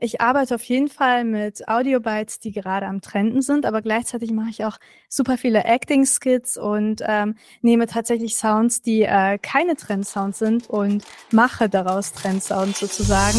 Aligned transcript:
ich 0.00 0.20
arbeite 0.20 0.54
auf 0.54 0.62
jeden 0.62 0.88
Fall 0.88 1.24
mit 1.24 1.66
Audiobytes, 1.66 2.38
die 2.38 2.52
gerade 2.52 2.86
am 2.86 3.00
Trenden 3.00 3.42
sind, 3.42 3.66
aber 3.66 3.82
gleichzeitig 3.82 4.30
mache 4.30 4.50
ich 4.50 4.64
auch 4.64 4.78
super 5.08 5.36
viele 5.36 5.64
Acting-Skits 5.64 6.56
und 6.56 7.02
ähm, 7.04 7.34
nehme 7.62 7.86
tatsächlich 7.86 8.36
Sounds, 8.36 8.80
die 8.80 9.02
äh, 9.02 9.38
keine 9.38 9.74
Trendsounds 9.74 10.38
sind 10.38 10.70
und 10.70 11.04
mache 11.32 11.68
daraus 11.68 12.12
Trendsounds 12.12 12.78
sozusagen. 12.78 13.38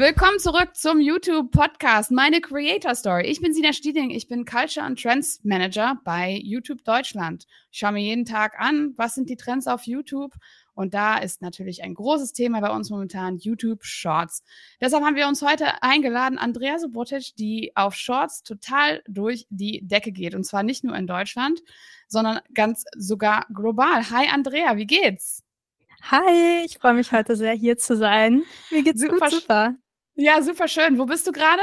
Willkommen 0.00 0.38
zurück 0.38 0.76
zum 0.76 0.98
YouTube-Podcast, 0.98 2.10
meine 2.10 2.40
Creator 2.40 2.94
Story. 2.94 3.26
Ich 3.26 3.42
bin 3.42 3.52
Sina 3.52 3.74
Stieding, 3.74 4.08
ich 4.08 4.28
bin 4.28 4.46
Culture 4.46 4.86
und 4.86 4.98
Trends 4.98 5.40
Manager 5.44 6.00
bei 6.04 6.40
YouTube 6.42 6.82
Deutschland. 6.84 7.44
Ich 7.70 7.80
schaue 7.80 7.92
mir 7.92 8.00
jeden 8.00 8.24
Tag 8.24 8.58
an, 8.58 8.94
was 8.96 9.14
sind 9.14 9.28
die 9.28 9.36
Trends 9.36 9.66
auf 9.66 9.82
YouTube. 9.82 10.32
Und 10.72 10.94
da 10.94 11.18
ist 11.18 11.42
natürlich 11.42 11.82
ein 11.82 11.92
großes 11.92 12.32
Thema 12.32 12.62
bei 12.62 12.70
uns 12.70 12.88
momentan 12.88 13.36
YouTube 13.36 13.84
Shorts. 13.84 14.42
Deshalb 14.80 15.04
haben 15.04 15.16
wir 15.16 15.28
uns 15.28 15.42
heute 15.42 15.82
eingeladen, 15.82 16.38
Andrea 16.38 16.78
Subotic, 16.78 17.36
die 17.36 17.72
auf 17.74 17.94
Shorts 17.94 18.42
total 18.42 19.02
durch 19.06 19.46
die 19.50 19.86
Decke 19.86 20.12
geht. 20.12 20.34
Und 20.34 20.44
zwar 20.44 20.62
nicht 20.62 20.82
nur 20.82 20.96
in 20.96 21.06
Deutschland, 21.06 21.60
sondern 22.08 22.40
ganz 22.54 22.84
sogar 22.96 23.44
global. 23.52 24.08
Hi 24.08 24.28
Andrea, 24.32 24.78
wie 24.78 24.86
geht's? 24.86 25.44
Hi, 26.04 26.64
ich 26.64 26.78
freue 26.78 26.94
mich 26.94 27.12
heute 27.12 27.36
sehr 27.36 27.52
hier 27.52 27.76
zu 27.76 27.98
sein. 27.98 28.44
Mir 28.70 28.82
geht's 28.82 29.02
super, 29.02 29.28
gut, 29.28 29.42
super. 29.42 29.76
Ja, 30.14 30.42
super 30.42 30.68
schön. 30.68 30.98
Wo 30.98 31.06
bist 31.06 31.26
du 31.26 31.32
gerade? 31.32 31.62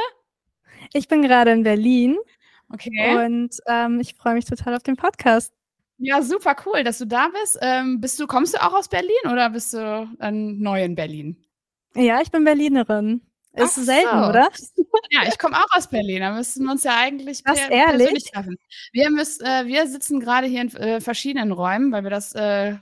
Ich 0.93 1.07
bin 1.07 1.21
gerade 1.21 1.51
in 1.51 1.63
Berlin. 1.63 2.17
Okay. 2.73 3.25
Und 3.25 3.55
ähm, 3.67 3.99
ich 3.99 4.15
freue 4.15 4.33
mich 4.33 4.45
total 4.45 4.75
auf 4.75 4.83
den 4.83 4.97
Podcast. 4.97 5.53
Ja, 5.99 6.21
super 6.21 6.55
cool, 6.65 6.83
dass 6.83 6.99
du 6.99 7.05
da 7.05 7.29
bist. 7.29 7.57
Ähm, 7.61 7.99
bist 7.99 8.19
du, 8.19 8.27
kommst 8.27 8.53
du 8.53 8.61
auch 8.61 8.73
aus 8.73 8.87
Berlin 8.87 9.09
oder 9.31 9.49
bist 9.49 9.73
du 9.73 10.07
dann 10.19 10.59
neu 10.59 10.83
in 10.83 10.95
Berlin? 10.95 11.43
Ja, 11.95 12.21
ich 12.21 12.29
bin 12.29 12.43
Berlinerin. 12.43 13.21
Ist 13.53 13.77
Ach 13.79 13.83
selten, 13.83 14.23
so. 14.23 14.29
oder? 14.29 14.49
Ja, 15.09 15.21
ich 15.27 15.39
komme 15.39 15.57
auch 15.57 15.75
aus 15.75 15.87
Berlin. 15.87 16.21
Da 16.21 16.33
müssten 16.33 16.63
wir 16.63 16.71
uns 16.71 16.83
ja 16.83 16.95
eigentlich 16.95 17.43
per 17.43 17.55
persönlich 17.55 18.25
treffen. 18.31 18.57
Wir, 18.91 19.09
müssen, 19.09 19.43
äh, 19.45 19.65
wir 19.65 19.87
sitzen 19.87 20.19
gerade 20.19 20.45
hier 20.45 20.61
in 20.61 20.75
äh, 20.75 21.01
verschiedenen 21.01 21.51
Räumen, 21.51 21.91
weil 21.91 22.03
wir 22.03 22.11
das 22.11 22.33
äh, 22.33 22.75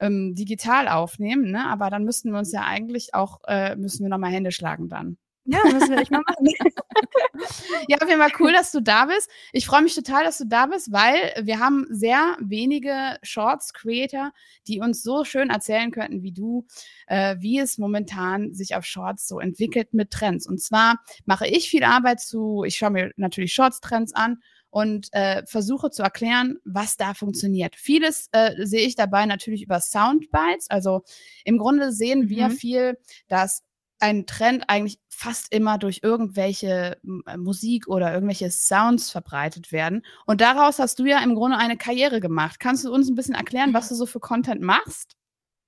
ähm, 0.00 0.34
digital 0.34 0.88
aufnehmen, 0.88 1.50
ne? 1.50 1.66
Aber 1.66 1.90
dann 1.90 2.04
müssten 2.04 2.32
wir 2.32 2.38
uns 2.38 2.52
ja 2.52 2.64
eigentlich 2.64 3.14
auch, 3.14 3.40
äh, 3.46 3.76
müssen 3.76 4.02
wir 4.02 4.10
nochmal 4.10 4.32
Hände 4.32 4.52
schlagen 4.52 4.88
dann. 4.88 5.16
Ja, 5.46 5.58
müssen 5.64 5.90
wir 5.90 5.98
echt 5.98 6.10
mal 6.10 6.22
machen. 6.26 6.46
ja, 7.88 7.96
auf 7.98 8.08
jeden 8.08 8.20
Fall 8.20 8.32
cool, 8.38 8.52
dass 8.52 8.70
du 8.72 8.80
da 8.80 9.06
bist. 9.06 9.28
Ich 9.52 9.66
freue 9.66 9.82
mich 9.82 9.94
total, 9.94 10.22
dass 10.22 10.38
du 10.38 10.44
da 10.46 10.66
bist, 10.66 10.92
weil 10.92 11.34
wir 11.42 11.58
haben 11.58 11.86
sehr 11.88 12.36
wenige 12.40 13.16
Shorts-Creator, 13.22 14.32
die 14.68 14.80
uns 14.80 15.02
so 15.02 15.24
schön 15.24 15.50
erzählen 15.50 15.90
könnten 15.90 16.22
wie 16.22 16.32
du, 16.32 16.66
äh, 17.06 17.36
wie 17.40 17.58
es 17.58 17.78
momentan 17.78 18.52
sich 18.52 18.76
auf 18.76 18.84
Shorts 18.84 19.26
so 19.26 19.40
entwickelt 19.40 19.94
mit 19.94 20.10
Trends. 20.10 20.46
Und 20.46 20.60
zwar 20.60 21.00
mache 21.24 21.48
ich 21.48 21.70
viel 21.70 21.84
Arbeit 21.84 22.20
zu, 22.20 22.62
ich 22.64 22.76
schaue 22.76 22.90
mir 22.90 23.12
natürlich 23.16 23.54
Shorts-Trends 23.54 24.14
an 24.14 24.38
und 24.70 25.08
äh, 25.12 25.44
versuche 25.46 25.90
zu 25.90 26.02
erklären, 26.02 26.58
was 26.64 26.96
da 26.96 27.14
funktioniert. 27.14 27.76
Vieles 27.76 28.28
äh, 28.32 28.66
sehe 28.66 28.86
ich 28.86 28.94
dabei 28.94 29.26
natürlich 29.26 29.62
über 29.62 29.80
Soundbites. 29.80 30.70
Also 30.70 31.02
im 31.44 31.58
Grunde 31.58 31.92
sehen 31.92 32.28
wir 32.28 32.48
mhm. 32.48 32.52
viel, 32.52 32.98
dass 33.28 33.62
ein 34.00 34.26
Trend 34.26 34.64
eigentlich 34.68 34.98
fast 35.08 35.52
immer 35.52 35.76
durch 35.76 36.00
irgendwelche 36.02 36.96
äh, 37.26 37.36
Musik 37.36 37.86
oder 37.86 38.12
irgendwelche 38.12 38.50
Sounds 38.50 39.10
verbreitet 39.10 39.72
werden. 39.72 40.04
Und 40.26 40.40
daraus 40.40 40.78
hast 40.78 40.98
du 40.98 41.04
ja 41.04 41.22
im 41.22 41.34
Grunde 41.34 41.58
eine 41.58 41.76
Karriere 41.76 42.20
gemacht. 42.20 42.58
Kannst 42.60 42.84
du 42.84 42.92
uns 42.92 43.10
ein 43.10 43.14
bisschen 43.14 43.34
erklären, 43.34 43.74
was 43.74 43.88
du 43.88 43.94
so 43.94 44.06
für 44.06 44.20
Content 44.20 44.62
machst? 44.62 45.16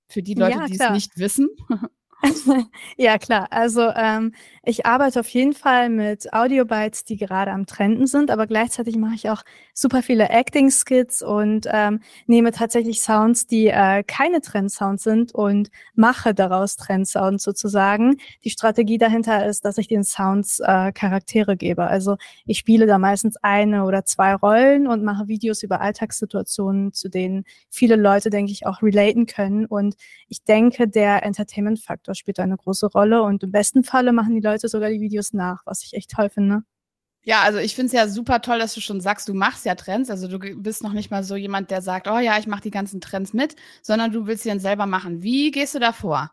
Für 0.07 0.23
die 0.23 0.33
Leute, 0.33 0.57
ja, 0.57 0.65
die 0.65 0.79
es 0.79 0.89
nicht 0.89 1.17
wissen. 1.17 1.49
ja, 2.97 3.17
klar. 3.17 3.47
Also 3.51 3.89
ähm, 3.95 4.33
ich 4.63 4.85
arbeite 4.85 5.19
auf 5.19 5.27
jeden 5.29 5.53
Fall 5.53 5.89
mit 5.89 6.31
Audiobytes, 6.33 7.03
die 7.03 7.17
gerade 7.17 7.51
am 7.51 7.65
Trenden 7.65 8.07
sind, 8.07 8.31
aber 8.31 8.47
gleichzeitig 8.47 8.95
mache 8.97 9.15
ich 9.15 9.29
auch 9.29 9.43
super 9.73 10.03
viele 10.03 10.29
Acting-Skits 10.29 11.21
und 11.21 11.67
ähm, 11.71 11.99
nehme 12.27 12.51
tatsächlich 12.51 13.01
Sounds, 13.01 13.47
die 13.47 13.67
äh, 13.67 14.03
keine 14.03 14.41
Trendsounds 14.41 15.03
sind 15.03 15.33
und 15.33 15.69
mache 15.95 16.33
daraus 16.33 16.75
Trendsounds 16.75 17.43
sozusagen. 17.43 18.17
Die 18.43 18.49
Strategie 18.49 18.97
dahinter 18.97 19.45
ist, 19.45 19.65
dass 19.65 19.77
ich 19.77 19.87
den 19.87 20.03
Sounds 20.03 20.59
äh, 20.59 20.91
Charaktere 20.91 21.57
gebe. 21.57 21.85
Also 21.85 22.17
ich 22.45 22.59
spiele 22.59 22.85
da 22.85 22.97
meistens 22.99 23.37
eine 23.41 23.85
oder 23.85 24.05
zwei 24.05 24.35
Rollen 24.35 24.87
und 24.87 25.03
mache 25.03 25.27
Videos 25.27 25.63
über 25.63 25.81
Alltagssituationen, 25.81 26.93
zu 26.93 27.09
denen 27.09 27.43
viele 27.69 27.95
Leute, 27.95 28.29
denke 28.29 28.51
ich, 28.51 28.65
auch 28.65 28.81
relaten 28.81 29.25
können. 29.25 29.65
Und 29.65 29.95
ich 30.27 30.43
denke, 30.43 30.87
der 30.87 31.23
Entertainment-Faktor 31.23 32.15
spielt 32.15 32.39
eine 32.39 32.57
große 32.57 32.87
Rolle 32.87 33.23
und 33.23 33.43
im 33.43 33.51
besten 33.51 33.83
Falle 33.83 34.13
machen 34.13 34.35
die 34.35 34.41
Leute 34.41 34.67
sogar 34.67 34.89
die 34.89 35.01
Videos 35.01 35.33
nach, 35.33 35.63
was 35.65 35.83
ich 35.83 35.93
echt 35.93 36.11
toll 36.11 36.29
finde. 36.29 36.63
Ja, 37.25 37.41
also 37.43 37.57
ich 37.59 37.73
finde 37.75 37.87
es 37.87 37.93
ja 37.93 38.07
super 38.09 38.41
toll, 38.41 38.59
dass 38.59 38.73
du 38.73 38.81
schon 38.81 38.99
sagst, 38.99 39.29
du 39.29 39.33
machst 39.33 39.65
ja 39.65 39.75
Trends. 39.75 40.09
Also 40.09 40.27
du 40.27 40.39
bist 40.61 40.83
noch 40.83 40.91
nicht 40.93 41.09
mal 41.09 41.23
so 41.23 41.35
jemand, 41.37 41.71
der 41.71 41.81
sagt, 41.81 42.07
oh 42.07 42.19
ja, 42.19 42.37
ich 42.37 42.47
mache 42.47 42.61
die 42.61 42.71
ganzen 42.71 42.99
Trends 43.01 43.33
mit, 43.33 43.55
sondern 43.81 44.11
du 44.11 44.27
willst 44.27 44.43
sie 44.43 44.49
dann 44.49 44.59
selber 44.59 44.85
machen. 44.85 45.23
Wie 45.23 45.51
gehst 45.51 45.73
du 45.75 45.79
da 45.79 45.93
vor? 45.93 46.31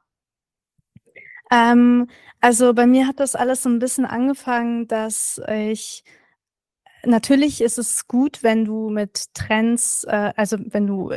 Ähm, 1.51 2.07
also 2.41 2.73
bei 2.75 2.87
mir 2.87 3.07
hat 3.07 3.21
das 3.21 3.35
alles 3.35 3.63
so 3.63 3.69
ein 3.69 3.79
bisschen 3.79 4.05
angefangen, 4.07 4.87
dass 4.89 5.41
ich 5.49 6.05
natürlich 7.05 7.61
ist 7.61 7.79
es 7.79 8.07
gut, 8.07 8.43
wenn 8.43 8.65
du 8.65 8.91
mit 8.91 9.35
Trends, 9.35 10.05
äh, 10.05 10.33
also 10.37 10.59
wenn 10.61 10.87
du 10.87 11.13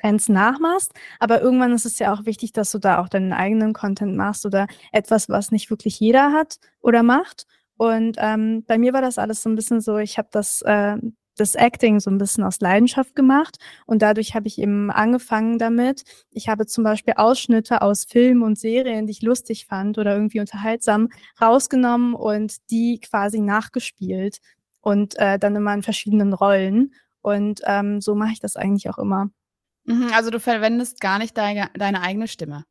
Trends 0.00 0.28
nachmachst, 0.28 0.92
aber 1.18 1.40
irgendwann 1.42 1.72
ist 1.72 1.86
es 1.86 1.98
ja 1.98 2.12
auch 2.12 2.24
wichtig, 2.24 2.52
dass 2.52 2.70
du 2.70 2.78
da 2.78 2.98
auch 3.00 3.08
deinen 3.08 3.32
eigenen 3.32 3.72
Content 3.72 4.16
machst 4.16 4.46
oder 4.46 4.66
etwas, 4.92 5.28
was 5.28 5.50
nicht 5.50 5.70
wirklich 5.70 5.98
jeder 6.00 6.32
hat 6.32 6.58
oder 6.80 7.02
macht. 7.02 7.46
Und 7.78 8.16
ähm, 8.18 8.64
bei 8.66 8.76
mir 8.76 8.92
war 8.92 9.00
das 9.00 9.18
alles 9.18 9.42
so 9.42 9.48
ein 9.48 9.54
bisschen 9.54 9.80
so, 9.80 9.98
ich 9.98 10.18
habe 10.18 10.28
das, 10.32 10.62
äh, 10.62 10.96
das 11.36 11.54
Acting 11.54 12.00
so 12.00 12.10
ein 12.10 12.18
bisschen 12.18 12.42
aus 12.42 12.60
Leidenschaft 12.60 13.14
gemacht 13.14 13.56
und 13.86 14.02
dadurch 14.02 14.34
habe 14.34 14.48
ich 14.48 14.58
eben 14.58 14.90
angefangen 14.90 15.60
damit. 15.60 16.02
Ich 16.30 16.48
habe 16.48 16.66
zum 16.66 16.82
Beispiel 16.82 17.14
Ausschnitte 17.16 17.80
aus 17.80 18.04
Filmen 18.04 18.42
und 18.42 18.58
Serien, 18.58 19.06
die 19.06 19.12
ich 19.12 19.22
lustig 19.22 19.66
fand 19.66 19.96
oder 19.96 20.14
irgendwie 20.14 20.40
unterhaltsam, 20.40 21.08
rausgenommen 21.40 22.14
und 22.14 22.56
die 22.70 22.98
quasi 22.98 23.38
nachgespielt 23.38 24.38
und 24.80 25.16
äh, 25.16 25.38
dann 25.38 25.54
immer 25.54 25.72
in 25.72 25.82
verschiedenen 25.82 26.32
Rollen. 26.32 26.92
Und 27.22 27.60
ähm, 27.64 28.00
so 28.00 28.16
mache 28.16 28.32
ich 28.32 28.40
das 28.40 28.56
eigentlich 28.56 28.90
auch 28.90 28.98
immer. 28.98 29.30
Mhm, 29.84 30.10
also 30.14 30.30
du 30.30 30.40
verwendest 30.40 31.00
gar 31.00 31.20
nicht 31.20 31.36
deine, 31.38 31.70
deine 31.74 32.02
eigene 32.02 32.26
Stimme. 32.26 32.64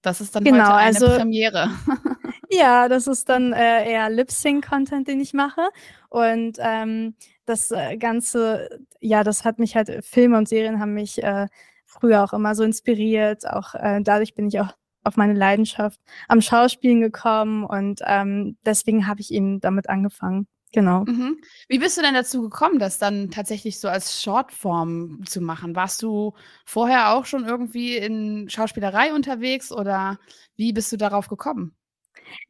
Das 0.00 0.22
ist 0.22 0.34
dann 0.34 0.44
genau, 0.44 0.64
heute 0.64 0.74
eine 0.74 0.86
also, 0.86 1.06
Premiere. 1.08 1.70
ja, 2.50 2.88
das 2.88 3.06
ist 3.06 3.28
dann 3.28 3.52
äh, 3.52 3.90
eher 3.90 4.10
Lip-Sync-Content, 4.10 5.08
den 5.08 5.20
ich 5.20 5.34
mache. 5.34 5.68
Und 6.08 6.58
ähm, 6.60 7.14
das 7.46 7.70
äh, 7.70 7.96
Ganze, 7.96 8.68
ja, 9.00 9.24
das 9.24 9.44
hat 9.44 9.58
mich 9.58 9.76
halt, 9.76 10.04
Filme 10.04 10.38
und 10.38 10.48
Serien 10.48 10.80
haben 10.80 10.94
mich 10.94 11.22
äh, 11.22 11.48
früher 11.84 12.24
auch 12.24 12.32
immer 12.32 12.54
so 12.54 12.64
inspiriert. 12.64 13.48
Auch 13.48 13.74
äh, 13.74 14.00
dadurch 14.02 14.34
bin 14.34 14.48
ich 14.48 14.60
auch 14.60 14.74
auf 15.04 15.16
meine 15.16 15.34
Leidenschaft 15.34 16.00
am 16.28 16.40
Schauspielen 16.40 17.00
gekommen 17.00 17.64
und 17.64 18.00
ähm, 18.06 18.56
deswegen 18.64 19.06
habe 19.06 19.20
ich 19.20 19.32
eben 19.32 19.60
damit 19.60 19.88
angefangen. 19.88 20.46
Genau. 20.72 21.04
Mhm. 21.04 21.38
Wie 21.68 21.78
bist 21.78 21.96
du 21.96 22.02
denn 22.02 22.14
dazu 22.14 22.42
gekommen, 22.42 22.80
das 22.80 22.98
dann 22.98 23.30
tatsächlich 23.30 23.78
so 23.78 23.86
als 23.86 24.20
Shortform 24.20 25.20
zu 25.24 25.40
machen? 25.40 25.76
Warst 25.76 26.02
du 26.02 26.34
vorher 26.64 27.14
auch 27.14 27.26
schon 27.26 27.44
irgendwie 27.44 27.96
in 27.96 28.48
Schauspielerei 28.48 29.14
unterwegs 29.14 29.70
oder 29.70 30.18
wie 30.56 30.72
bist 30.72 30.90
du 30.90 30.96
darauf 30.96 31.28
gekommen? 31.28 31.76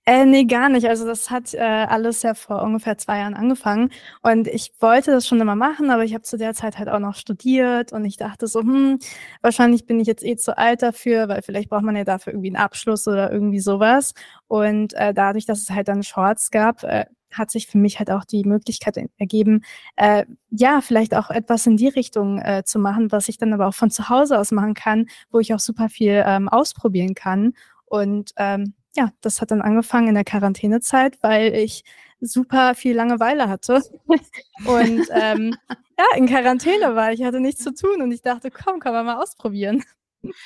Äh, 0.06 0.26
ne, 0.26 0.44
gar 0.46 0.68
nicht. 0.68 0.86
Also 0.86 1.06
das 1.06 1.30
hat 1.30 1.54
äh, 1.54 1.58
alles 1.58 2.22
ja 2.22 2.34
vor 2.34 2.62
ungefähr 2.62 2.98
zwei 2.98 3.18
Jahren 3.18 3.34
angefangen 3.34 3.90
und 4.22 4.46
ich 4.48 4.72
wollte 4.80 5.10
das 5.12 5.26
schon 5.26 5.40
immer 5.40 5.56
machen, 5.56 5.90
aber 5.90 6.04
ich 6.04 6.12
habe 6.14 6.22
zu 6.22 6.36
der 6.36 6.52
Zeit 6.54 6.78
halt 6.78 6.88
auch 6.90 6.98
noch 6.98 7.14
studiert 7.14 7.92
und 7.92 8.04
ich 8.04 8.16
dachte 8.18 8.46
so, 8.46 8.60
hm, 8.60 8.98
wahrscheinlich 9.40 9.86
bin 9.86 9.98
ich 10.00 10.06
jetzt 10.06 10.22
eh 10.24 10.36
zu 10.36 10.58
alt 10.58 10.82
dafür, 10.82 11.28
weil 11.28 11.42
vielleicht 11.42 11.70
braucht 11.70 11.82
man 11.84 11.96
ja 11.96 12.04
dafür 12.04 12.34
irgendwie 12.34 12.48
einen 12.50 12.56
Abschluss 12.62 13.08
oder 13.08 13.32
irgendwie 13.32 13.60
sowas. 13.60 14.12
Und 14.46 14.92
äh, 14.94 15.14
dadurch, 15.14 15.46
dass 15.46 15.60
es 15.62 15.70
halt 15.70 15.88
dann 15.88 16.02
Shorts 16.02 16.50
gab, 16.50 16.82
äh, 16.84 17.06
hat 17.32 17.50
sich 17.50 17.66
für 17.66 17.78
mich 17.78 17.98
halt 17.98 18.10
auch 18.10 18.24
die 18.24 18.44
Möglichkeit 18.44 18.96
ergeben, 19.18 19.64
äh, 19.96 20.24
ja, 20.50 20.80
vielleicht 20.82 21.14
auch 21.16 21.30
etwas 21.30 21.66
in 21.66 21.76
die 21.76 21.88
Richtung 21.88 22.38
äh, 22.40 22.62
zu 22.64 22.78
machen, 22.78 23.10
was 23.10 23.28
ich 23.28 23.38
dann 23.38 23.52
aber 23.54 23.68
auch 23.68 23.74
von 23.74 23.90
zu 23.90 24.08
Hause 24.08 24.38
aus 24.38 24.52
machen 24.52 24.74
kann, 24.74 25.06
wo 25.30 25.40
ich 25.40 25.52
auch 25.54 25.58
super 25.60 25.88
viel 25.88 26.22
ähm, 26.26 26.48
ausprobieren 26.48 27.14
kann. 27.14 27.54
Und 27.86 28.32
ähm, 28.36 28.74
ja, 28.96 29.12
das 29.20 29.40
hat 29.40 29.50
dann 29.50 29.62
angefangen 29.62 30.08
in 30.08 30.14
der 30.14 30.24
Quarantänezeit, 30.24 31.18
weil 31.22 31.54
ich 31.54 31.84
super 32.20 32.74
viel 32.74 32.94
Langeweile 32.94 33.48
hatte 33.48 33.82
und 34.66 35.08
ähm, 35.10 35.56
ja, 35.98 36.04
in 36.16 36.26
Quarantäne 36.26 36.94
war. 36.94 37.12
Ich 37.12 37.22
hatte 37.22 37.40
nichts 37.40 37.62
zu 37.62 37.74
tun 37.74 38.02
und 38.02 38.12
ich 38.12 38.22
dachte, 38.22 38.50
komm, 38.50 38.80
kann 38.80 38.92
man 38.92 39.06
mal 39.06 39.22
ausprobieren. 39.22 39.84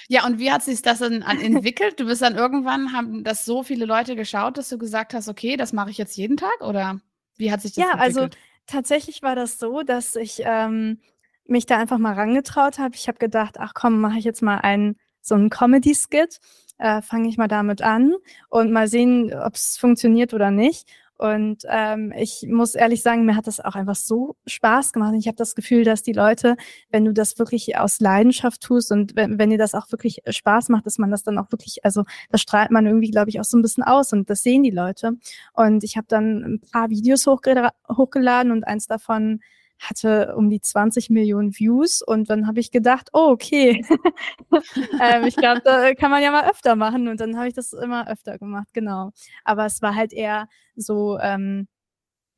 Ja, 0.09 0.27
und 0.27 0.39
wie 0.39 0.51
hat 0.51 0.63
sich 0.63 0.83
das 0.83 0.99
dann 0.99 1.23
entwickelt? 1.23 2.01
Du 2.01 2.07
bist 2.07 2.23
dann 2.23 2.35
irgendwann, 2.35 2.93
haben 2.93 3.23
das 3.23 3.45
so 3.45 3.63
viele 3.63 3.85
Leute 3.85 4.17
geschaut, 4.17 4.59
dass 4.59 4.69
du 4.69 4.79
gesagt 4.79 5.15
hast, 5.15 5.29
okay, 5.29 5.57
das 5.57 5.73
mache 5.73 5.91
ich 5.91 5.99
jetzt 5.99 6.17
jeden 6.17 6.37
Tag 6.37 6.61
oder 6.61 7.01
wie 7.37 7.53
hat 7.53 7.61
sich 7.63 7.75
das 7.75 7.85
ja, 7.85 7.93
entwickelt? 7.93 8.17
Ja, 8.17 8.23
also 8.25 8.37
tatsächlich 8.67 9.23
war 9.23 9.37
das 9.37 9.59
so, 9.59 9.83
dass 9.83 10.17
ich 10.17 10.43
ähm, 10.45 10.99
mich 11.45 11.67
da 11.67 11.79
einfach 11.79 11.99
mal 11.99 12.15
rangetraut 12.15 12.79
habe. 12.79 12.95
Ich 12.97 13.09
habe 13.09 13.19
gedacht, 13.19 13.57
ach 13.59 13.73
komm, 13.75 14.01
mache 14.01 14.19
ich 14.19 14.25
jetzt 14.25 14.43
mal 14.43 14.59
einen 14.59 14.97
so 15.21 15.35
einen 15.35 15.51
Comedy-Skit, 15.51 16.41
äh, 16.79 17.03
fange 17.03 17.29
ich 17.29 17.37
mal 17.37 17.49
damit 17.49 17.83
an 17.83 18.15
und 18.49 18.73
mal 18.73 18.89
sehen, 18.89 19.33
ob 19.35 19.55
es 19.55 19.77
funktioniert 19.77 20.35
oder 20.35 20.51
nicht. 20.51 20.89
Und 21.19 21.65
ähm, 21.69 22.13
ich 22.17 22.47
muss 22.49 22.77
ehrlich 22.77 23.03
sagen, 23.03 23.25
mir 23.25 23.35
hat 23.35 23.49
das 23.49 23.59
auch 23.59 23.75
einfach 23.75 23.97
so 23.97 24.37
Spaß 24.47 24.93
gemacht. 24.93 25.15
Ich 25.19 25.27
habe 25.27 25.37
das 25.37 25.57
Gefühl, 25.57 25.83
dass 25.83 26.05
die 26.05 26.13
Leute, 26.13 26.57
wenn 26.91 27.05
du 27.05 27.13
das 27.13 27.41
wirklich 27.41 27.77
aus 27.77 27.99
Leidenschaft 27.99 28.63
tust 28.63 28.93
und 28.93 29.17
wenn, 29.17 29.37
wenn 29.37 29.51
dir 29.51 29.59
das 29.59 29.75
auch 29.75 29.91
wirklich 29.91 30.23
Spaß 30.29 30.69
macht, 30.69 30.87
dass 30.87 30.97
man 30.99 31.11
das 31.11 31.25
dann 31.25 31.39
auch 31.39 31.51
wirklich, 31.51 31.85
also 31.85 32.05
das 32.31 32.41
strahlt 32.41 32.71
man 32.71 32.87
irgendwie, 32.87 33.11
glaube 33.11 33.31
ich, 33.31 33.41
auch 33.41 33.45
so 33.45 33.59
ein 33.59 33.63
bisschen 33.63 33.83
aus 33.83 34.13
und 34.13 34.31
das 34.31 34.45
sehen 34.45 34.63
die 34.63 34.71
Leute. 34.71 35.15
Und 35.55 35.83
ich 35.83 35.97
habe 35.97 36.07
dann 36.09 36.45
ein 36.45 36.61
paar 36.61 36.89
Videos 36.89 37.27
hochgeladen 37.27 38.53
und 38.53 38.65
eins 38.65 38.87
davon 38.87 39.41
hatte 39.79 40.35
um 40.37 40.51
die 40.51 40.61
20 40.61 41.11
Millionen 41.11 41.57
Views 41.57 42.03
und 42.03 42.31
dann 42.31 42.47
habe 42.47 42.61
ich 42.61 42.71
gedacht, 42.71 43.11
oh, 43.13 43.29
okay, 43.31 43.85
ähm, 45.01 45.25
ich 45.25 45.37
glaube, 45.37 45.61
da 45.65 45.95
kann 45.95 46.11
man 46.11 46.23
ja 46.23 46.31
mal 46.31 46.49
öfter 46.49 46.77
machen 46.77 47.09
und 47.09 47.21
dann 47.21 47.37
habe 47.37 47.49
ich 47.49 47.55
das 47.55 47.73
immer 47.73 48.09
öfter 48.09 48.39
gemacht, 48.39 48.69
genau. 48.73 49.13
Aber 49.45 49.67
es 49.67 49.83
war 49.83 49.95
halt 49.95 50.13
eher 50.13 50.49
so, 50.77 51.19
ähm, 51.21 51.69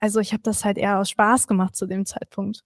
also 0.01 0.21
ich 0.21 0.33
habe 0.33 0.43
das 0.43 0.65
halt 0.65 0.79
eher 0.79 0.99
aus 0.99 1.11
Spaß 1.11 1.47
gemacht 1.47 1.77
zu 1.77 1.87
dem 1.87 2.07
Zeitpunkt. 2.07 2.63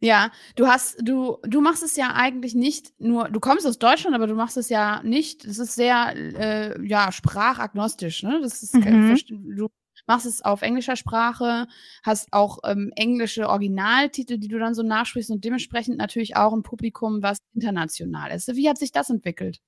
Ja, 0.00 0.30
du 0.54 0.68
hast, 0.68 0.96
du, 1.02 1.38
du 1.42 1.60
machst 1.60 1.82
es 1.82 1.96
ja 1.96 2.12
eigentlich 2.14 2.54
nicht 2.54 2.92
nur, 3.00 3.28
du 3.28 3.40
kommst 3.40 3.66
aus 3.66 3.78
Deutschland, 3.78 4.14
aber 4.14 4.28
du 4.28 4.34
machst 4.34 4.56
es 4.56 4.68
ja 4.68 5.02
nicht, 5.02 5.44
es 5.44 5.58
ist 5.58 5.74
sehr, 5.74 6.14
äh, 6.14 6.86
ja, 6.86 7.10
sprachagnostisch, 7.10 8.22
ne? 8.22 8.38
Das 8.40 8.62
ist, 8.62 8.74
mhm. 8.74 9.16
du 9.26 9.68
machst 10.08 10.26
es 10.26 10.44
auf 10.44 10.62
englischer 10.62 10.96
Sprache, 10.96 11.68
hast 12.02 12.32
auch 12.32 12.58
ähm, 12.64 12.92
englische 12.96 13.48
Originaltitel, 13.48 14.38
die 14.38 14.48
du 14.48 14.58
dann 14.58 14.74
so 14.74 14.82
nachsprichst 14.82 15.30
und 15.30 15.44
dementsprechend 15.44 15.98
natürlich 15.98 16.36
auch 16.36 16.52
ein 16.52 16.62
Publikum, 16.62 17.22
was 17.22 17.38
international 17.54 18.32
ist. 18.32 18.48
Wie 18.56 18.68
hat 18.68 18.78
sich 18.78 18.90
das 18.90 19.10
entwickelt? 19.10 19.60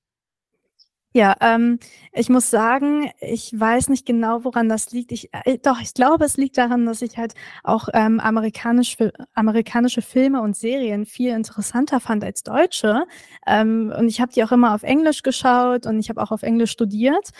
Ja, 1.12 1.34
ähm, 1.40 1.80
ich 2.12 2.28
muss 2.28 2.50
sagen, 2.50 3.10
ich 3.20 3.52
weiß 3.52 3.88
nicht 3.88 4.06
genau, 4.06 4.44
woran 4.44 4.68
das 4.68 4.92
liegt. 4.92 5.10
Ich, 5.10 5.28
äh, 5.32 5.58
doch, 5.58 5.80
ich 5.80 5.92
glaube, 5.92 6.24
es 6.24 6.36
liegt 6.36 6.56
daran, 6.56 6.86
dass 6.86 7.02
ich 7.02 7.18
halt 7.18 7.34
auch 7.64 7.88
ähm, 7.94 8.20
amerikanisch, 8.20 8.96
amerikanische 9.34 10.02
Filme 10.02 10.40
und 10.40 10.56
Serien 10.56 11.06
viel 11.06 11.32
interessanter 11.32 11.98
fand 11.98 12.22
als 12.22 12.44
deutsche. 12.44 13.06
Ähm, 13.44 13.92
und 13.98 14.06
ich 14.06 14.20
habe 14.20 14.32
die 14.32 14.44
auch 14.44 14.52
immer 14.52 14.72
auf 14.72 14.84
Englisch 14.84 15.24
geschaut 15.24 15.84
und 15.84 15.98
ich 15.98 16.10
habe 16.10 16.22
auch 16.22 16.30
auf 16.30 16.44
Englisch 16.44 16.70
studiert 16.70 17.30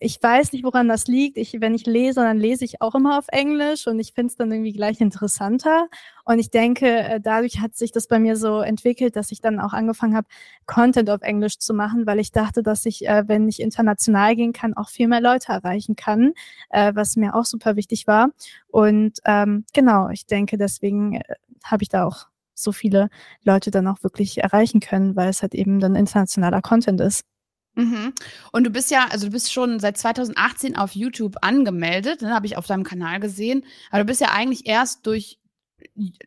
ich 0.00 0.22
weiß 0.22 0.52
nicht, 0.52 0.64
woran 0.64 0.88
das 0.88 1.08
liegt. 1.08 1.36
Ich, 1.38 1.60
wenn 1.60 1.74
ich 1.74 1.84
lese, 1.84 2.20
dann 2.20 2.38
lese 2.38 2.64
ich 2.64 2.80
auch 2.80 2.94
immer 2.94 3.18
auf 3.18 3.26
Englisch 3.28 3.86
und 3.88 3.98
ich 3.98 4.12
finde 4.12 4.30
es 4.30 4.36
dann 4.36 4.52
irgendwie 4.52 4.72
gleich 4.72 5.00
interessanter. 5.00 5.88
Und 6.24 6.38
ich 6.38 6.50
denke, 6.50 6.86
äh, 6.86 7.20
dadurch 7.20 7.60
hat 7.60 7.74
sich 7.74 7.90
das 7.90 8.06
bei 8.06 8.18
mir 8.18 8.36
so 8.36 8.60
entwickelt, 8.60 9.16
dass 9.16 9.32
ich 9.32 9.40
dann 9.40 9.58
auch 9.58 9.72
angefangen 9.72 10.14
habe, 10.14 10.28
Content 10.66 11.10
auf 11.10 11.22
Englisch 11.22 11.58
zu 11.58 11.74
machen, 11.74 12.06
weil 12.06 12.20
ich 12.20 12.30
dachte, 12.30 12.62
dass 12.62 12.86
ich, 12.86 13.08
äh, 13.08 13.24
wenn 13.26 13.48
ich 13.48 13.60
international 13.60 14.36
gehen 14.36 14.52
kann, 14.52 14.74
auch 14.74 14.88
viel 14.88 15.08
mehr 15.08 15.20
Leute 15.20 15.52
erreichen 15.52 15.96
kann, 15.96 16.32
äh, 16.70 16.92
was 16.94 17.16
mir 17.16 17.34
auch 17.34 17.44
super 17.44 17.74
wichtig 17.74 18.06
war. 18.06 18.30
Und 18.68 19.18
ähm, 19.24 19.64
genau, 19.74 20.10
ich 20.10 20.26
denke, 20.26 20.58
deswegen 20.58 21.20
habe 21.64 21.82
ich 21.82 21.88
da 21.88 22.04
auch 22.04 22.28
so 22.54 22.72
viele 22.72 23.08
Leute 23.42 23.70
dann 23.70 23.86
auch 23.86 24.02
wirklich 24.02 24.38
erreichen 24.38 24.80
können, 24.80 25.16
weil 25.16 25.28
es 25.28 25.42
halt 25.42 25.54
eben 25.54 25.80
dann 25.80 25.96
internationaler 25.96 26.62
Content 26.62 27.00
ist. 27.00 27.24
Mhm. 27.78 28.12
Und 28.50 28.64
du 28.64 28.70
bist 28.70 28.90
ja, 28.90 29.06
also 29.08 29.26
du 29.26 29.32
bist 29.32 29.52
schon 29.52 29.78
seit 29.78 29.96
2018 29.96 30.76
auf 30.76 30.96
YouTube 30.96 31.36
angemeldet, 31.42 32.22
ne, 32.22 32.34
habe 32.34 32.46
ich 32.46 32.56
auf 32.56 32.66
deinem 32.66 32.82
Kanal 32.82 33.20
gesehen. 33.20 33.64
Aber 33.90 34.00
du 34.00 34.06
bist 34.06 34.20
ja 34.20 34.30
eigentlich 34.32 34.66
erst 34.66 35.06
durch 35.06 35.38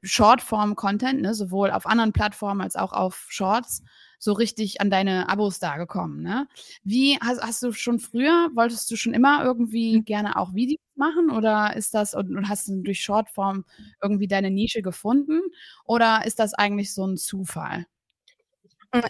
Shortform-Content, 0.01 1.21
ne, 1.21 1.33
sowohl 1.33 1.71
auf 1.71 1.85
anderen 1.85 2.13
Plattformen 2.13 2.61
als 2.61 2.77
auch 2.77 2.93
auf 2.93 3.25
Shorts, 3.27 3.83
so 4.17 4.31
richtig 4.31 4.79
an 4.79 4.89
deine 4.89 5.27
Abos 5.27 5.59
da 5.59 5.75
gekommen. 5.75 6.21
Ne? 6.21 6.47
Wie 6.85 7.17
hast, 7.19 7.41
hast 7.41 7.61
du 7.63 7.73
schon 7.73 7.99
früher, 7.99 8.49
wolltest 8.53 8.89
du 8.89 8.95
schon 8.95 9.13
immer 9.13 9.43
irgendwie 9.43 9.97
mhm. 9.97 10.05
gerne 10.05 10.37
auch 10.37 10.53
Videos 10.53 10.79
machen 10.95 11.31
oder 11.31 11.75
ist 11.75 11.93
das 11.93 12.13
und, 12.13 12.37
und 12.37 12.47
hast 12.47 12.69
du 12.69 12.81
durch 12.81 13.01
Shortform 13.01 13.65
irgendwie 14.01 14.27
deine 14.27 14.51
Nische 14.51 14.81
gefunden 14.81 15.41
oder 15.83 16.25
ist 16.25 16.39
das 16.39 16.53
eigentlich 16.53 16.93
so 16.93 17.05
ein 17.05 17.17
Zufall? 17.17 17.87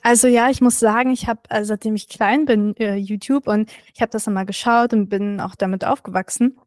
Also 0.03 0.27
ja, 0.27 0.49
ich 0.49 0.61
muss 0.61 0.79
sagen, 0.79 1.11
ich 1.11 1.27
habe, 1.27 1.41
also 1.49 1.69
seitdem 1.69 1.95
ich 1.95 2.07
klein 2.07 2.45
bin, 2.45 2.75
äh, 2.77 2.95
YouTube 2.95 3.47
und 3.47 3.71
ich 3.93 4.01
habe 4.01 4.11
das 4.11 4.27
immer 4.27 4.45
geschaut 4.45 4.93
und 4.93 5.09
bin 5.09 5.39
auch 5.39 5.55
damit 5.55 5.85
aufgewachsen. 5.85 6.59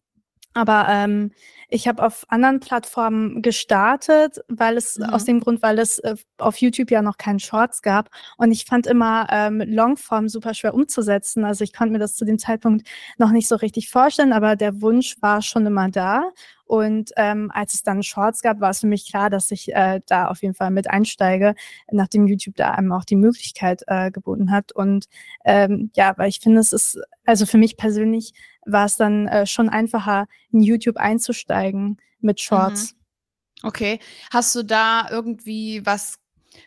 Aber 0.55 0.87
ähm, 0.89 1.33
ich 1.69 1.89
habe 1.89 2.05
auf 2.05 2.25
anderen 2.29 2.61
Plattformen 2.61 3.43
gestartet, 3.43 4.39
weil 4.49 4.77
es 4.77 4.99
mhm. 4.99 5.07
aus 5.07 5.25
dem 5.25 5.41
Grund, 5.41 5.63
weil 5.63 5.81
es 5.81 5.99
äh, 5.99 6.15
auf 6.39 6.59
YouTube 6.59 6.93
ja 6.93 7.03
noch 7.03 7.19
keinen 7.19 7.41
Shorts 7.41 7.83
gab. 7.83 8.09
Und 8.37 8.53
ich 8.53 8.65
fand 8.65 8.87
immer 8.87 9.27
ähm, 9.31 9.61
Longform 9.61 10.29
super 10.29 10.55
schwer 10.55 10.75
umzusetzen. 10.75 11.45
Also 11.45 11.65
ich 11.65 11.73
konnte 11.73 11.93
mir 11.93 11.99
das 11.99 12.15
zu 12.15 12.25
dem 12.25 12.39
Zeitpunkt 12.39 12.87
noch 13.19 13.31
nicht 13.31 13.49
so 13.49 13.57
richtig 13.57 13.91
vorstellen, 13.91 14.33
aber 14.33 14.55
der 14.55 14.81
Wunsch 14.81 15.17
war 15.21 15.43
schon 15.43 15.67
immer 15.67 15.89
da. 15.89 16.31
Und 16.67 17.11
ähm, 17.17 17.51
als 17.53 17.75
es 17.75 17.83
dann 17.83 18.03
Shorts 18.03 18.41
gab, 18.41 18.61
war 18.61 18.71
es 18.71 18.81
für 18.81 18.87
mich 18.87 19.09
klar, 19.09 19.31
dass 19.31 19.51
ich 19.51 19.75
äh, 19.75 20.01
da 20.07 20.29
auf 20.29 20.43
jeden 20.43 20.55
Fall 20.55 20.71
mit 20.71 20.89
einsteige, 20.89 21.55
nachdem 21.91 22.27
YouTube 22.27 22.57
da 22.57 22.71
einem 22.73 22.93
auch 22.93 23.05
die 23.05 23.17
Möglichkeit 23.17 23.83
äh, 23.87 24.11
geboten 24.11 24.51
hat. 24.51 24.73
Und 24.73 25.07
ähm, 25.45 25.91
ja, 25.95 26.15
weil 26.17 26.29
ich 26.29 26.41
finde, 26.41 26.61
es 26.61 26.73
ist, 26.73 26.99
also 27.27 27.47
für 27.47 27.59
mich 27.59 27.77
persönlich 27.77 28.33
war 28.65 28.87
es 28.87 28.97
dann 28.97 29.29
äh, 29.29 29.47
schon 29.47 29.69
einfacher, 29.69 30.27
in 30.51 30.61
YouTube 30.61 30.97
einzusteigen 30.97 31.99
mit 32.21 32.41
Shorts. 32.41 32.95
Mhm. 32.95 33.69
Okay. 33.69 33.99
Hast 34.31 34.55
du 34.55 34.63
da 34.63 35.09
irgendwie 35.11 35.85
was, 35.85 36.19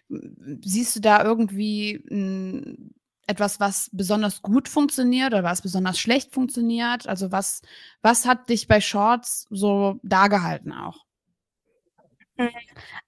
siehst 0.10 0.96
du 0.96 1.00
da 1.00 1.24
irgendwie 1.24 2.04
ein 2.10 2.94
etwas, 3.28 3.60
was 3.60 3.90
besonders 3.92 4.42
gut 4.42 4.70
funktioniert 4.70 5.34
oder 5.34 5.44
was 5.44 5.62
besonders 5.62 6.00
schlecht 6.00 6.34
funktioniert? 6.34 7.08
Also 7.08 7.32
was, 7.32 7.62
was 8.02 8.26
hat 8.26 8.50
dich 8.50 8.68
bei 8.68 8.82
Shorts 8.82 9.48
so 9.50 10.00
dargehalten 10.02 10.72
auch? 10.72 11.06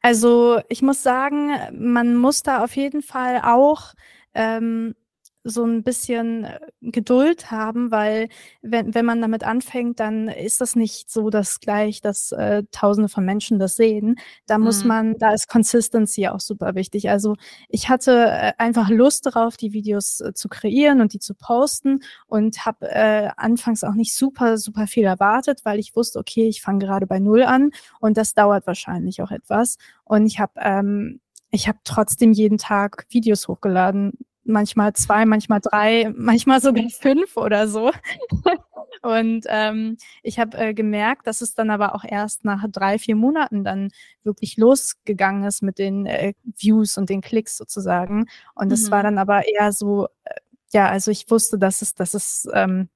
Also 0.01 0.61
ich 0.69 0.81
muss 0.81 1.03
sagen, 1.03 1.51
man 1.71 2.15
muss 2.15 2.43
da 2.43 2.63
auf 2.63 2.75
jeden 2.75 3.01
Fall 3.01 3.41
auch 3.43 3.93
ähm, 4.33 4.95
so 5.43 5.63
ein 5.65 5.83
bisschen 5.83 6.45
äh, 6.45 6.59
Geduld 6.81 7.51
haben, 7.51 7.91
weil 7.91 8.29
wenn, 8.61 8.93
wenn 8.93 9.05
man 9.05 9.21
damit 9.21 9.43
anfängt, 9.43 9.99
dann 9.99 10.27
ist 10.27 10.61
das 10.61 10.75
nicht 10.75 11.09
so, 11.09 11.29
dass 11.29 11.59
gleich, 11.59 12.01
dass 12.01 12.31
äh, 12.31 12.63
Tausende 12.71 13.09
von 13.09 13.25
Menschen 13.25 13.59
das 13.59 13.75
sehen. 13.75 14.17
Da 14.47 14.57
mhm. 14.57 14.63
muss 14.65 14.83
man, 14.83 15.17
da 15.17 15.33
ist 15.33 15.47
Consistency 15.47 16.27
auch 16.27 16.39
super 16.39 16.75
wichtig. 16.75 17.09
Also 17.09 17.35
ich 17.69 17.89
hatte 17.89 18.11
äh, 18.27 18.53
einfach 18.57 18.89
Lust 18.89 19.25
darauf, 19.25 19.57
die 19.57 19.73
Videos 19.73 20.21
äh, 20.21 20.33
zu 20.33 20.49
kreieren 20.49 21.01
und 21.01 21.13
die 21.13 21.19
zu 21.19 21.33
posten 21.33 22.01
und 22.27 22.65
habe 22.65 22.89
äh, 22.89 23.29
anfangs 23.37 23.83
auch 23.83 23.93
nicht 23.93 24.15
super, 24.15 24.57
super 24.57 24.87
viel 24.87 25.05
erwartet, 25.05 25.61
weil 25.63 25.79
ich 25.79 25.95
wusste, 25.95 26.19
okay, 26.19 26.47
ich 26.47 26.61
fange 26.61 26.85
gerade 26.85 27.07
bei 27.07 27.19
Null 27.19 27.43
an 27.43 27.71
und 27.99 28.17
das 28.17 28.33
dauert 28.33 28.67
wahrscheinlich 28.67 29.21
auch 29.21 29.31
etwas. 29.31 29.77
Und 30.03 30.25
ich 30.25 30.39
habe 30.39 30.53
ähm, 30.57 31.21
ich 31.51 31.67
habe 31.67 31.79
trotzdem 31.83 32.31
jeden 32.31 32.57
Tag 32.57 33.05
Videos 33.09 33.47
hochgeladen, 33.47 34.13
manchmal 34.49 34.93
zwei, 34.93 35.25
manchmal 35.25 35.61
drei, 35.61 36.11
manchmal 36.15 36.61
sogar 36.61 36.89
fünf 36.89 37.37
oder 37.37 37.67
so. 37.67 37.91
Und 39.01 39.45
ähm, 39.47 39.97
ich 40.23 40.39
habe 40.39 40.57
äh, 40.57 40.73
gemerkt, 40.73 41.27
dass 41.27 41.41
es 41.41 41.53
dann 41.53 41.69
aber 41.69 41.95
auch 41.95 42.03
erst 42.03 42.43
nach 42.43 42.65
drei, 42.69 42.99
vier 42.99 43.15
Monaten 43.15 43.63
dann 43.63 43.91
wirklich 44.23 44.57
losgegangen 44.57 45.45
ist 45.45 45.61
mit 45.61 45.79
den 45.79 46.05
äh, 46.05 46.33
Views 46.43 46.97
und 46.97 47.09
den 47.09 47.21
Klicks 47.21 47.55
sozusagen. 47.55 48.25
Und 48.55 48.71
es 48.71 48.87
mhm. 48.87 48.91
war 48.91 49.03
dann 49.03 49.17
aber 49.17 49.47
eher 49.47 49.71
so, 49.71 50.07
äh, 50.25 50.35
ja, 50.73 50.89
also 50.89 51.11
ich 51.11 51.29
wusste, 51.29 51.57
dass 51.57 51.81
es, 51.81 51.93
dass 51.95 52.13
es 52.13 52.47
ähm, 52.53 52.89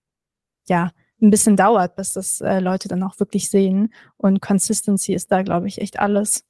ja 0.67 0.91
ein 1.21 1.29
bisschen 1.29 1.55
dauert, 1.55 1.95
bis 1.95 2.13
das 2.13 2.41
äh, 2.41 2.59
Leute 2.59 2.89
dann 2.89 3.03
auch 3.03 3.19
wirklich 3.19 3.49
sehen. 3.49 3.93
Und 4.17 4.41
Consistency 4.41 5.13
ist 5.13 5.31
da, 5.31 5.41
glaube 5.41 5.67
ich, 5.67 5.79
echt 5.79 5.99
alles. 5.99 6.43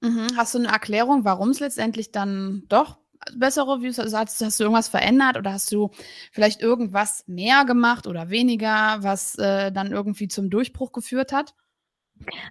Mhm. 0.00 0.26
Hast 0.36 0.54
du 0.54 0.58
eine 0.58 0.68
Erklärung, 0.68 1.24
warum 1.24 1.50
es 1.50 1.60
letztendlich 1.60 2.10
dann 2.10 2.64
doch 2.68 2.98
bessere 3.36 3.80
Views? 3.80 3.98
Also 3.98 4.18
hast, 4.18 4.40
hast, 4.40 4.60
du 4.60 4.64
irgendwas 4.64 4.88
verändert 4.88 5.36
oder 5.36 5.52
hast 5.52 5.72
du 5.72 5.90
vielleicht 6.32 6.60
irgendwas 6.60 7.24
mehr 7.26 7.64
gemacht 7.64 8.06
oder 8.06 8.30
weniger, 8.30 8.98
was 9.00 9.36
äh, 9.36 9.72
dann 9.72 9.92
irgendwie 9.92 10.28
zum 10.28 10.50
Durchbruch 10.50 10.92
geführt 10.92 11.32
hat? 11.32 11.54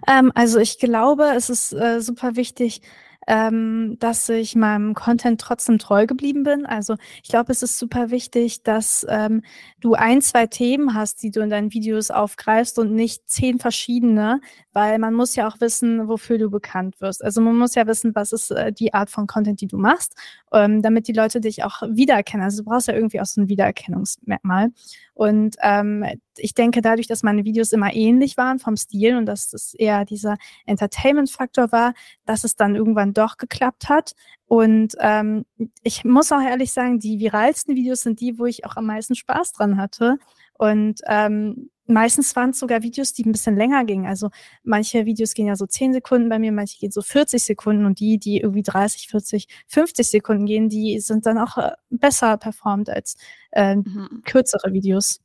Ähm, 0.06 0.32
also 0.34 0.58
ich 0.58 0.78
glaube, 0.78 1.32
es 1.36 1.50
ist 1.50 1.72
äh, 1.72 2.00
super 2.00 2.36
wichtig, 2.36 2.82
ähm, 3.26 3.96
dass 3.98 4.28
ich 4.28 4.54
meinem 4.54 4.94
Content 4.94 5.40
trotzdem 5.40 5.78
treu 5.78 6.06
geblieben 6.06 6.42
bin. 6.42 6.66
Also 6.66 6.96
ich 7.22 7.30
glaube, 7.30 7.52
es 7.52 7.62
ist 7.62 7.78
super 7.78 8.10
wichtig, 8.10 8.62
dass 8.62 9.06
ähm, 9.08 9.42
du 9.80 9.94
ein, 9.94 10.20
zwei 10.20 10.46
Themen 10.46 10.94
hast, 10.94 11.22
die 11.22 11.30
du 11.30 11.40
in 11.40 11.50
deinen 11.50 11.72
Videos 11.72 12.10
aufgreifst 12.10 12.78
und 12.78 12.92
nicht 12.94 13.28
zehn 13.28 13.58
verschiedene, 13.58 14.40
weil 14.72 14.98
man 14.98 15.14
muss 15.14 15.36
ja 15.36 15.48
auch 15.48 15.60
wissen, 15.60 16.08
wofür 16.08 16.38
du 16.38 16.50
bekannt 16.50 17.00
wirst. 17.00 17.24
Also 17.24 17.40
man 17.40 17.56
muss 17.56 17.74
ja 17.74 17.86
wissen, 17.86 18.14
was 18.14 18.32
ist 18.32 18.50
äh, 18.50 18.72
die 18.72 18.92
Art 18.92 19.10
von 19.10 19.26
Content, 19.26 19.60
die 19.60 19.68
du 19.68 19.78
machst, 19.78 20.14
ähm, 20.52 20.82
damit 20.82 21.08
die 21.08 21.12
Leute 21.12 21.40
dich 21.40 21.64
auch 21.64 21.82
wiedererkennen. 21.82 22.44
Also 22.44 22.62
du 22.62 22.70
brauchst 22.70 22.88
ja 22.88 22.94
irgendwie 22.94 23.20
auch 23.20 23.26
so 23.26 23.40
ein 23.40 23.48
Wiedererkennungsmerkmal. 23.48 24.70
Und 25.14 25.56
ähm, 25.62 26.04
ich 26.36 26.54
denke, 26.54 26.82
dadurch, 26.82 27.06
dass 27.06 27.22
meine 27.22 27.44
Videos 27.44 27.72
immer 27.72 27.94
ähnlich 27.94 28.36
waren 28.36 28.58
vom 28.58 28.76
Stil 28.76 29.16
und 29.16 29.26
dass 29.26 29.52
es 29.52 29.74
eher 29.74 30.04
dieser 30.04 30.36
Entertainment-Faktor 30.66 31.70
war, 31.70 31.94
dass 32.26 32.42
es 32.42 32.56
dann 32.56 32.74
irgendwann 32.74 33.13
doch 33.14 33.36
geklappt 33.36 33.88
hat. 33.88 34.12
Und 34.46 34.94
ähm, 35.00 35.46
ich 35.82 36.04
muss 36.04 36.30
auch 36.32 36.42
ehrlich 36.42 36.72
sagen, 36.72 36.98
die 36.98 37.18
viralsten 37.18 37.76
Videos 37.76 38.02
sind 38.02 38.20
die, 38.20 38.38
wo 38.38 38.46
ich 38.46 38.66
auch 38.66 38.76
am 38.76 38.86
meisten 38.86 39.14
Spaß 39.14 39.52
dran 39.52 39.78
hatte. 39.78 40.18
Und 40.58 41.00
ähm, 41.06 41.70
meistens 41.86 42.34
waren 42.36 42.50
es 42.50 42.58
sogar 42.58 42.82
Videos, 42.82 43.12
die 43.12 43.24
ein 43.24 43.32
bisschen 43.32 43.56
länger 43.56 43.84
gingen. 43.84 44.06
Also 44.06 44.30
manche 44.62 45.06
Videos 45.06 45.34
gehen 45.34 45.46
ja 45.46 45.56
so 45.56 45.66
10 45.66 45.92
Sekunden 45.92 46.28
bei 46.28 46.38
mir, 46.38 46.52
manche 46.52 46.78
gehen 46.78 46.90
so 46.90 47.02
40 47.02 47.42
Sekunden 47.42 47.84
und 47.86 48.00
die, 48.00 48.18
die 48.18 48.38
irgendwie 48.40 48.62
30, 48.62 49.08
40, 49.08 49.48
50 49.68 50.06
Sekunden 50.06 50.46
gehen, 50.46 50.68
die 50.68 51.00
sind 51.00 51.26
dann 51.26 51.38
auch 51.38 51.58
äh, 51.58 51.72
besser 51.90 52.36
performt 52.36 52.88
als 52.88 53.16
äh, 53.52 53.76
mhm. 53.76 54.22
kürzere 54.24 54.72
Videos. 54.72 55.20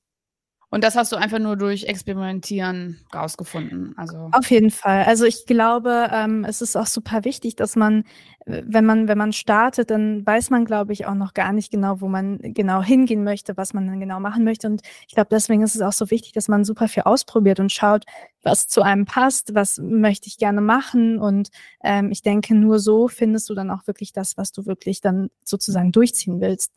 Und 0.72 0.84
das 0.84 0.96
hast 0.96 1.12
du 1.12 1.16
einfach 1.16 1.40
nur 1.40 1.56
durch 1.56 1.86
Experimentieren 1.86 3.00
rausgefunden. 3.14 3.94
Also 3.98 4.30
auf 4.32 4.52
jeden 4.52 4.70
Fall. 4.70 5.04
Also 5.06 5.26
ich 5.26 5.48
glaube, 5.48 6.10
ähm, 6.12 6.46
es 6.46 6.62
ist 6.62 6.76
auch 6.76 6.86
super 6.86 7.26
wichtig, 7.26 7.56
dass 7.56 7.76
man, 7.76 8.04
wenn 8.46 8.86
man, 8.86 9.08
wenn 9.08 9.18
man 9.18 9.34
startet, 9.34 9.90
dann 9.90 10.24
weiß 10.28 10.52
man, 10.52 10.66
glaube 10.66 10.94
ich, 10.94 11.08
auch 11.08 11.16
noch 11.16 11.34
gar 11.34 11.54
nicht 11.54 11.72
genau, 11.72 12.02
wo 12.02 12.08
man 12.08 12.38
genau 12.40 12.84
hingehen 12.84 13.24
möchte, 13.24 13.58
was 13.58 13.74
man 13.74 13.88
dann 13.88 14.00
genau 14.00 14.20
machen 14.20 14.44
möchte. 14.44 14.68
Und 14.68 14.84
ich 15.08 15.16
glaube, 15.16 15.30
deswegen 15.32 15.64
ist 15.64 15.74
es 15.74 15.82
auch 15.82 15.94
so 15.94 16.12
wichtig, 16.12 16.34
dass 16.34 16.48
man 16.48 16.64
super 16.64 16.88
viel 16.88 17.04
ausprobiert 17.04 17.60
und 17.60 17.72
schaut, 17.72 18.06
was 18.44 18.68
zu 18.68 18.84
einem 18.84 19.06
passt, 19.06 19.56
was 19.56 19.80
möchte 19.80 20.28
ich 20.28 20.38
gerne 20.38 20.62
machen. 20.62 21.18
Und 21.18 21.50
ähm, 21.84 22.12
ich 22.12 22.22
denke, 22.22 22.54
nur 22.54 22.78
so 22.78 23.08
findest 23.08 23.50
du 23.50 23.56
dann 23.56 23.72
auch 23.72 23.88
wirklich 23.88 24.14
das, 24.14 24.38
was 24.38 24.52
du 24.52 24.68
wirklich 24.68 25.02
dann 25.02 25.32
sozusagen 25.44 25.92
durchziehen 25.92 26.42
willst. 26.42 26.72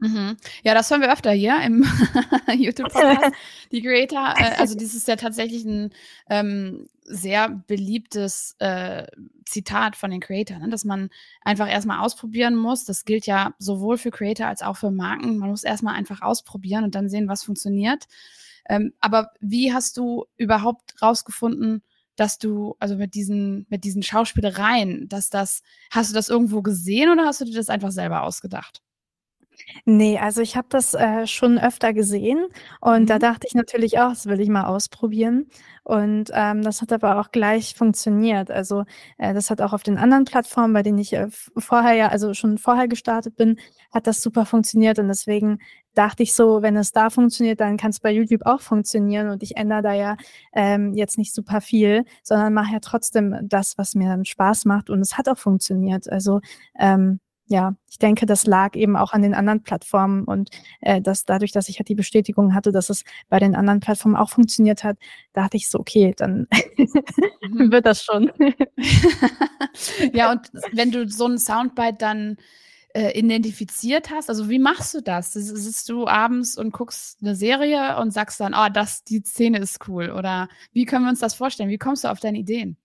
Mhm. 0.00 0.38
Ja, 0.62 0.72
das 0.72 0.90
hören 0.90 1.02
wir 1.02 1.12
öfter 1.12 1.30
hier 1.30 1.60
im 1.62 1.84
YouTube-Podcast. 2.56 3.34
Die 3.72 3.82
Creator, 3.82 4.34
äh, 4.38 4.56
also 4.58 4.74
das 4.74 4.94
ist 4.94 5.06
ja 5.06 5.16
tatsächlich 5.16 5.64
ein 5.64 5.90
ähm, 6.30 6.88
sehr 7.04 7.50
beliebtes 7.66 8.56
äh, 8.60 9.06
Zitat 9.44 9.96
von 9.96 10.10
den 10.10 10.20
Creator, 10.20 10.58
ne? 10.58 10.70
dass 10.70 10.84
man 10.84 11.10
einfach 11.42 11.68
erstmal 11.68 12.00
ausprobieren 12.00 12.56
muss. 12.56 12.84
Das 12.84 13.04
gilt 13.04 13.26
ja 13.26 13.52
sowohl 13.58 13.98
für 13.98 14.10
Creator 14.10 14.46
als 14.46 14.62
auch 14.62 14.78
für 14.78 14.90
Marken. 14.90 15.36
Man 15.36 15.50
muss 15.50 15.64
erstmal 15.64 15.94
einfach 15.94 16.22
ausprobieren 16.22 16.84
und 16.84 16.94
dann 16.94 17.10
sehen, 17.10 17.28
was 17.28 17.44
funktioniert. 17.44 18.06
Ähm, 18.68 18.94
aber 19.00 19.32
wie 19.40 19.74
hast 19.74 19.98
du 19.98 20.24
überhaupt 20.36 21.02
rausgefunden, 21.02 21.82
dass 22.16 22.38
du, 22.38 22.74
also 22.78 22.96
mit 22.96 23.14
diesen, 23.14 23.66
mit 23.68 23.84
diesen 23.84 24.02
Schauspielereien, 24.02 25.08
dass 25.08 25.30
das, 25.30 25.62
hast 25.90 26.10
du 26.10 26.14
das 26.14 26.28
irgendwo 26.28 26.62
gesehen 26.62 27.10
oder 27.10 27.26
hast 27.26 27.40
du 27.40 27.44
dir 27.44 27.54
das 27.54 27.68
einfach 27.68 27.90
selber 27.90 28.22
ausgedacht? 28.22 28.82
Nee, 29.84 30.18
also 30.18 30.40
ich 30.42 30.56
habe 30.56 30.66
das, 30.70 30.94
äh, 30.94 31.26
schon 31.26 31.58
öfter 31.58 31.92
gesehen 31.92 32.46
und 32.80 33.08
da 33.10 33.16
mhm. 33.16 33.20
dachte 33.20 33.46
ich 33.46 33.54
natürlich 33.54 33.98
auch, 33.98 34.10
das 34.10 34.26
will 34.26 34.40
ich 34.40 34.48
mal 34.48 34.64
ausprobieren. 34.64 35.46
Und, 35.84 36.30
ähm, 36.34 36.62
das 36.62 36.82
hat 36.82 36.92
aber 36.92 37.18
auch 37.20 37.30
gleich 37.32 37.74
funktioniert. 37.74 38.50
Also, 38.50 38.84
äh, 39.18 39.34
das 39.34 39.50
hat 39.50 39.60
auch 39.60 39.72
auf 39.72 39.82
den 39.82 39.98
anderen 39.98 40.24
Plattformen, 40.24 40.72
bei 40.74 40.82
denen 40.82 40.98
ich, 40.98 41.12
äh, 41.14 41.28
vorher 41.56 41.94
ja 41.94 42.08
also 42.08 42.34
schon 42.34 42.58
vorher 42.58 42.86
gestartet 42.88 43.36
bin, 43.36 43.58
hat 43.92 44.06
das 44.06 44.22
super 44.22 44.46
funktioniert 44.46 44.98
und 44.98 45.08
deswegen 45.08 45.58
dachte 45.94 46.22
ich 46.22 46.34
so, 46.34 46.62
wenn 46.62 46.76
es 46.76 46.92
da 46.92 47.10
funktioniert, 47.10 47.60
dann 47.60 47.76
kann 47.76 47.90
es 47.90 48.00
bei 48.00 48.12
YouTube 48.12 48.42
auch 48.46 48.60
funktionieren 48.60 49.28
und 49.30 49.42
ich 49.42 49.56
ändere 49.56 49.82
da 49.82 49.92
ja, 49.94 50.16
ähm, 50.52 50.94
jetzt 50.94 51.18
nicht 51.18 51.34
super 51.34 51.60
viel, 51.60 52.04
sondern 52.22 52.54
mache 52.54 52.72
ja 52.74 52.78
trotzdem 52.80 53.36
das, 53.42 53.76
was 53.78 53.94
mir 53.94 54.08
dann 54.08 54.24
Spaß 54.24 54.66
macht 54.66 54.90
und 54.90 55.00
es 55.00 55.18
hat 55.18 55.28
auch 55.28 55.38
funktioniert. 55.38 56.08
Also, 56.10 56.40
ähm 56.78 57.20
ja, 57.50 57.74
ich 57.90 57.98
denke, 57.98 58.26
das 58.26 58.46
lag 58.46 58.76
eben 58.76 58.96
auch 58.96 59.12
an 59.12 59.22
den 59.22 59.34
anderen 59.34 59.64
Plattformen 59.64 60.22
und 60.22 60.50
äh, 60.82 61.00
dass 61.02 61.24
dadurch, 61.24 61.50
dass 61.50 61.68
ich 61.68 61.80
halt 61.80 61.88
die 61.88 61.96
Bestätigung 61.96 62.54
hatte, 62.54 62.70
dass 62.70 62.90
es 62.90 63.02
bei 63.28 63.40
den 63.40 63.56
anderen 63.56 63.80
Plattformen 63.80 64.14
auch 64.14 64.30
funktioniert 64.30 64.84
hat, 64.84 64.96
dachte 65.32 65.56
ich 65.56 65.68
so, 65.68 65.80
okay, 65.80 66.14
dann 66.16 66.46
mhm. 66.76 67.72
wird 67.72 67.86
das 67.86 68.04
schon. 68.04 68.30
ja, 70.12 70.30
und 70.30 70.42
wenn 70.72 70.92
du 70.92 71.08
so 71.08 71.26
ein 71.26 71.38
Soundbite 71.38 71.96
dann 71.98 72.36
äh, 72.94 73.18
identifiziert 73.18 74.10
hast, 74.10 74.28
also 74.28 74.48
wie 74.48 74.60
machst 74.60 74.94
du 74.94 75.00
das? 75.00 75.32
Sitzt 75.32 75.88
du 75.88 76.06
abends 76.06 76.56
und 76.56 76.72
guckst 76.72 77.18
eine 77.20 77.34
Serie 77.34 77.98
und 77.98 78.12
sagst 78.12 78.38
dann, 78.38 78.54
oh, 78.54 78.68
das, 78.72 79.02
die 79.02 79.24
Szene 79.24 79.58
ist 79.58 79.88
cool? 79.88 80.10
Oder 80.10 80.48
wie 80.72 80.84
können 80.84 81.04
wir 81.04 81.10
uns 81.10 81.18
das 81.18 81.34
vorstellen? 81.34 81.68
Wie 81.68 81.78
kommst 81.78 82.04
du 82.04 82.08
auf 82.12 82.20
deine 82.20 82.38
Ideen? 82.38 82.76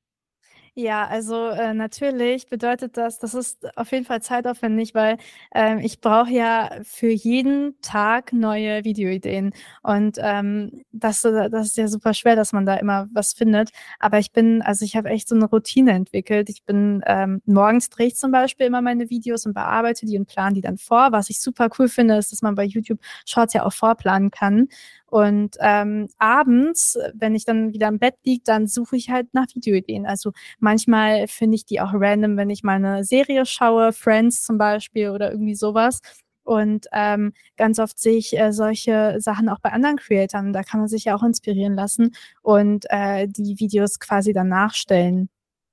Ja, 0.77 1.08
also 1.08 1.48
äh, 1.51 1.74
natürlich 1.74 2.48
bedeutet 2.50 2.98
das, 2.98 3.17
das 3.17 3.34
ist 3.34 3.65
auf 3.77 3.94
jeden 3.94 4.03
Fall 4.03 4.22
zeitaufwendig, 4.22 4.94
weil 4.94 5.15
ähm, 5.53 5.77
ich 5.79 6.01
brauche 6.01 6.29
ja 6.32 6.70
für 6.84 7.08
jeden 7.10 7.79
Tag 7.82 8.34
neue 8.34 8.84
Videoideen. 8.84 9.53
Und 9.84 10.17
ähm, 10.20 10.84
das, 10.91 11.24
äh, 11.24 11.50
das 11.50 11.67
ist 11.67 11.77
ja 11.77 11.88
super 11.88 12.13
schwer, 12.13 12.36
dass 12.36 12.51
man 12.51 12.65
da 12.65 12.75
immer 12.75 13.08
was 13.13 13.32
findet. 13.32 13.70
Aber 14.00 14.20
ich 14.20 14.34
bin, 14.34 14.62
also 14.63 14.84
ich 14.84 14.98
habe 14.98 15.08
echt 15.12 15.29
so 15.29 15.36
eine 15.36 15.46
Routine 15.46 15.94
entwickelt. 15.94 16.50
Ich 16.50 16.63
bin 16.65 17.01
ähm, 17.05 17.41
morgens 17.46 17.89
drehe 17.89 18.08
ich 18.08 18.17
zum 18.17 18.32
Beispiel 18.34 18.65
immer 18.65 18.82
meine 18.82 19.10
Videos 19.10 19.46
und 19.46 19.53
bearbeite 19.53 20.05
die 20.05 20.17
und 20.17 20.25
plane 20.27 20.55
die 20.55 20.62
dann 20.62 20.77
vor. 20.77 21.13
Was 21.13 21.29
ich 21.29 21.39
super 21.39 21.70
cool 21.79 21.88
finde, 21.88 22.17
ist, 22.17 22.34
dass 22.34 22.41
man 22.41 22.53
bei 22.55 22.65
YouTube 22.65 23.00
Shorts 23.25 23.53
ja 23.53 23.63
auch 23.63 23.72
vorplanen 23.74 24.29
kann. 24.29 24.67
Und 25.15 25.55
ähm, 25.62 26.10
abends, 26.17 26.98
wenn 27.13 27.36
ich 27.36 27.45
dann 27.45 27.72
wieder 27.72 27.88
im 27.88 28.00
Bett 28.00 28.15
liege, 28.25 28.43
dann 28.43 28.67
suche 28.67 28.98
ich 28.98 29.10
halt 29.10 29.34
nach 29.34 29.45
Videoideen. 29.53 30.05
Also 30.05 30.34
manchmal 30.60 31.29
finde 31.29 31.55
ich 31.55 31.63
die 31.65 31.79
auch 31.79 31.91
random, 31.93 32.36
wenn 32.36 32.50
ich 32.50 32.63
mal 32.63 32.74
eine 32.74 33.05
Serie 33.05 33.45
schaue, 33.45 33.93
Friends 33.93 34.43
zum 34.43 34.57
Beispiel 34.57 35.12
oder 35.12 35.31
irgendwie 35.31 35.55
sowas. 35.55 36.01
Und 36.43 36.88
ähm, 36.91 37.31
ganz 37.55 37.79
oft 37.79 37.98
sehe 37.98 38.17
ich 38.17 38.38
äh, 38.38 38.51
solche 38.51 39.22
Sachen 39.22 39.48
auch 39.48 39.60
bei 39.60 39.72
anderen 39.72 39.95
Creatoren. 39.95 40.51
Da 40.51 40.63
kann 40.63 40.81
man 40.81 40.89
sich 40.89 41.05
ja 41.05 41.15
auch 41.15 41.24
inspirieren 41.24 41.75
lassen 41.75 42.13
und 42.41 42.84
äh, 42.89 43.29
die 43.29 43.57
Videos 43.57 44.01
quasi 44.01 44.34
dann 44.34 44.50
nachstellen. 44.50 45.29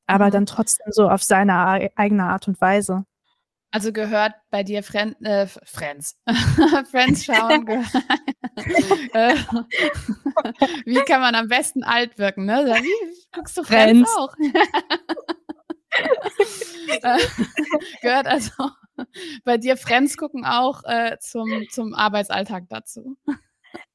Aber 0.06 0.26
mhm. 0.26 0.30
dann 0.30 0.46
trotzdem 0.46 0.92
so 0.92 1.08
auf 1.08 1.24
seine 1.24 1.90
eigene 1.96 2.26
Art 2.26 2.46
und 2.46 2.60
Weise. 2.60 3.06
Also 3.72 3.90
gehört 3.90 4.34
bei 4.50 4.62
dir 4.62 4.82
Friend, 4.82 5.16
äh, 5.24 5.46
Friends. 5.46 6.18
Friends 6.90 7.24
schauen. 7.24 7.66
Äh, 9.14 9.34
wie 10.84 11.02
kann 11.06 11.20
man 11.20 11.34
am 11.34 11.48
besten 11.48 11.82
alt 11.82 12.18
wirken? 12.18 12.44
Ne? 12.44 12.64
Wie 12.64 13.30
guckst 13.32 13.56
du 13.56 13.64
Friends, 13.64 14.10
Friends 14.10 14.16
auch? 14.16 14.34
Äh, 17.02 17.18
gehört 18.02 18.26
also 18.26 18.52
bei 19.44 19.56
dir 19.58 19.76
Friends 19.76 20.16
gucken 20.16 20.44
auch 20.44 20.84
äh, 20.84 21.16
zum, 21.18 21.66
zum 21.70 21.94
Arbeitsalltag 21.94 22.64
dazu. 22.68 23.16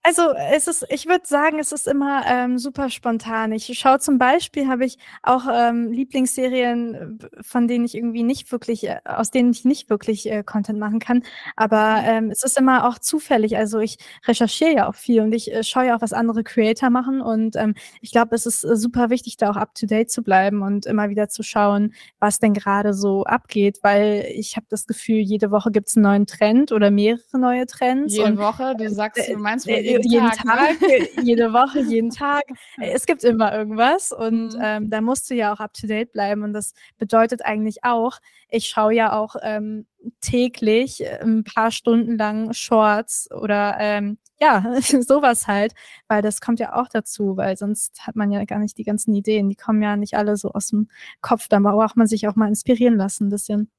Also 0.08 0.32
es 0.54 0.68
ist, 0.68 0.86
ich 0.88 1.06
würde 1.06 1.28
sagen, 1.28 1.60
es 1.60 1.74
ist 1.74 1.86
immer 1.86 2.24
ähm, 2.28 2.58
super 2.58 2.90
spontan. 2.90 3.52
Ich 3.52 3.78
schaue 3.78 4.00
zum 4.00 4.18
Beispiel, 4.18 4.70
habe 4.70 4.86
ich 4.86 4.98
auch 5.22 5.44
ähm, 5.54 5.92
Lieblingsserien, 5.92 7.20
von 7.42 7.68
denen 7.68 7.84
ich 7.84 7.94
irgendwie 7.94 8.24
nicht 8.24 8.50
wirklich, 8.54 8.88
äh, 8.88 9.02
aus 9.04 9.32
denen 9.32 9.52
ich 9.52 9.66
nicht 9.66 9.90
wirklich 9.90 10.32
äh, 10.32 10.44
Content 10.44 10.80
machen 10.80 11.00
kann. 11.00 11.24
Aber 11.58 12.04
ähm, 12.06 12.32
es 12.32 12.44
ist 12.44 12.58
immer 12.58 12.88
auch 12.88 13.00
zufällig. 13.00 13.58
Also 13.58 13.80
ich 13.80 13.98
recherchiere 14.26 14.74
ja 14.74 14.88
auch 14.88 14.96
viel 14.96 15.20
und 15.20 15.34
ich 15.34 15.54
äh, 15.54 15.62
schaue 15.62 15.88
ja 15.88 15.98
auch, 15.98 16.02
was 16.02 16.14
andere 16.14 16.46
Creator 16.46 16.90
machen. 16.90 17.20
Und 17.20 17.58
ähm, 17.58 17.76
ich 18.00 18.12
glaube, 18.12 18.34
es 18.34 18.46
ist 18.46 18.64
äh, 18.64 18.78
super 18.78 19.10
wichtig, 19.10 19.36
da 19.36 19.50
auch 19.50 19.58
up 19.58 19.76
to 19.76 19.88
date 19.88 20.10
zu 20.10 20.24
bleiben 20.24 20.62
und 20.62 20.86
immer 20.86 21.10
wieder 21.10 21.28
zu 21.28 21.44
schauen, 21.44 21.94
was 22.22 22.40
denn 22.40 22.54
gerade 22.54 22.94
so 22.94 23.26
abgeht, 23.26 23.80
weil 23.82 24.26
ich 24.34 24.56
habe 24.56 24.68
das 24.70 24.88
Gefühl, 24.88 25.18
jede 25.18 25.52
Woche 25.52 25.70
gibt 25.70 25.90
es 25.90 25.98
einen 25.98 26.04
neuen 26.04 26.28
Trend 26.28 26.72
oder 26.72 26.92
mehrere 26.92 27.38
neue 27.38 27.66
Trends. 27.66 28.16
Jede 28.16 28.30
und, 28.30 28.38
Woche, 28.38 28.74
du 28.78 28.90
sagst, 28.90 29.28
du 29.28 29.38
meinst 29.38 29.68
wohl 29.68 29.74
äh, 29.74 29.97
jeden, 30.06 30.12
jeden 30.12 30.30
Tag, 30.32 30.80
Tag 30.80 31.24
jede 31.24 31.54
Woche, 31.54 31.82
jeden 31.82 32.10
Tag. 32.10 32.44
Es 32.80 33.06
gibt 33.06 33.24
immer 33.24 33.54
irgendwas 33.54 34.12
und 34.12 34.54
mhm. 34.54 34.62
ähm, 34.62 34.90
da 34.90 35.02
musst 35.02 35.30
du 35.30 35.36
ja 35.36 35.54
auch 35.54 35.60
up 35.60 35.74
to 35.74 35.88
date 35.88 36.12
bleiben 36.12 36.44
und 36.44 36.54
das 36.54 36.74
bedeutet 36.98 37.44
eigentlich 37.44 37.84
auch, 37.84 38.20
ich 38.50 38.68
schaue 38.68 38.94
ja 38.94 39.14
auch 39.14 39.36
ähm, 39.42 39.86
täglich 40.22 41.04
äh, 41.04 41.20
ein 41.22 41.44
paar 41.44 41.72
Stunden 41.72 42.18
lang 42.18 42.54
Shorts 42.54 43.30
oder 43.32 43.78
ähm, 43.80 44.18
ja, 44.40 44.64
sowas 44.82 45.48
halt, 45.48 45.74
weil 46.08 46.22
das 46.22 46.42
kommt 46.42 46.60
ja 46.60 46.76
auch 46.76 46.88
dazu, 46.88 47.38
weil 47.38 47.58
sonst 47.58 48.06
hat 48.06 48.16
man 48.16 48.32
ja 48.32 48.46
gar 48.46 48.60
nicht 48.60 48.78
die 48.78 48.84
ganzen 48.84 49.14
Ideen, 49.14 49.50
die 49.50 49.56
kommen 49.56 49.82
ja 49.82 49.96
nicht 49.98 50.16
alle 50.16 50.38
so 50.38 50.52
aus 50.52 50.68
dem 50.68 50.90
Kopf, 51.22 51.48
da 51.48 51.60
braucht 51.60 51.98
man 51.98 52.08
sich 52.08 52.28
auch 52.28 52.36
mal 52.36 52.48
inspirieren 52.48 52.98
lassen 52.98 53.28
ein 53.28 53.30
bisschen. 53.30 53.72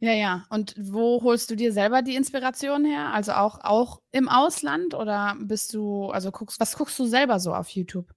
Ja, 0.00 0.12
ja. 0.12 0.44
Und 0.48 0.74
wo 0.78 1.22
holst 1.22 1.50
du 1.50 1.56
dir 1.56 1.72
selber 1.72 2.00
die 2.00 2.16
Inspiration 2.16 2.86
her? 2.86 3.12
Also 3.12 3.32
auch, 3.32 3.60
auch 3.62 4.00
im 4.12 4.28
Ausland 4.30 4.94
oder 4.94 5.36
bist 5.38 5.74
du, 5.74 6.06
also 6.06 6.30
guckst, 6.30 6.58
was 6.58 6.76
guckst 6.76 6.98
du 6.98 7.04
selber 7.04 7.38
so 7.38 7.54
auf 7.54 7.68
YouTube? 7.68 8.10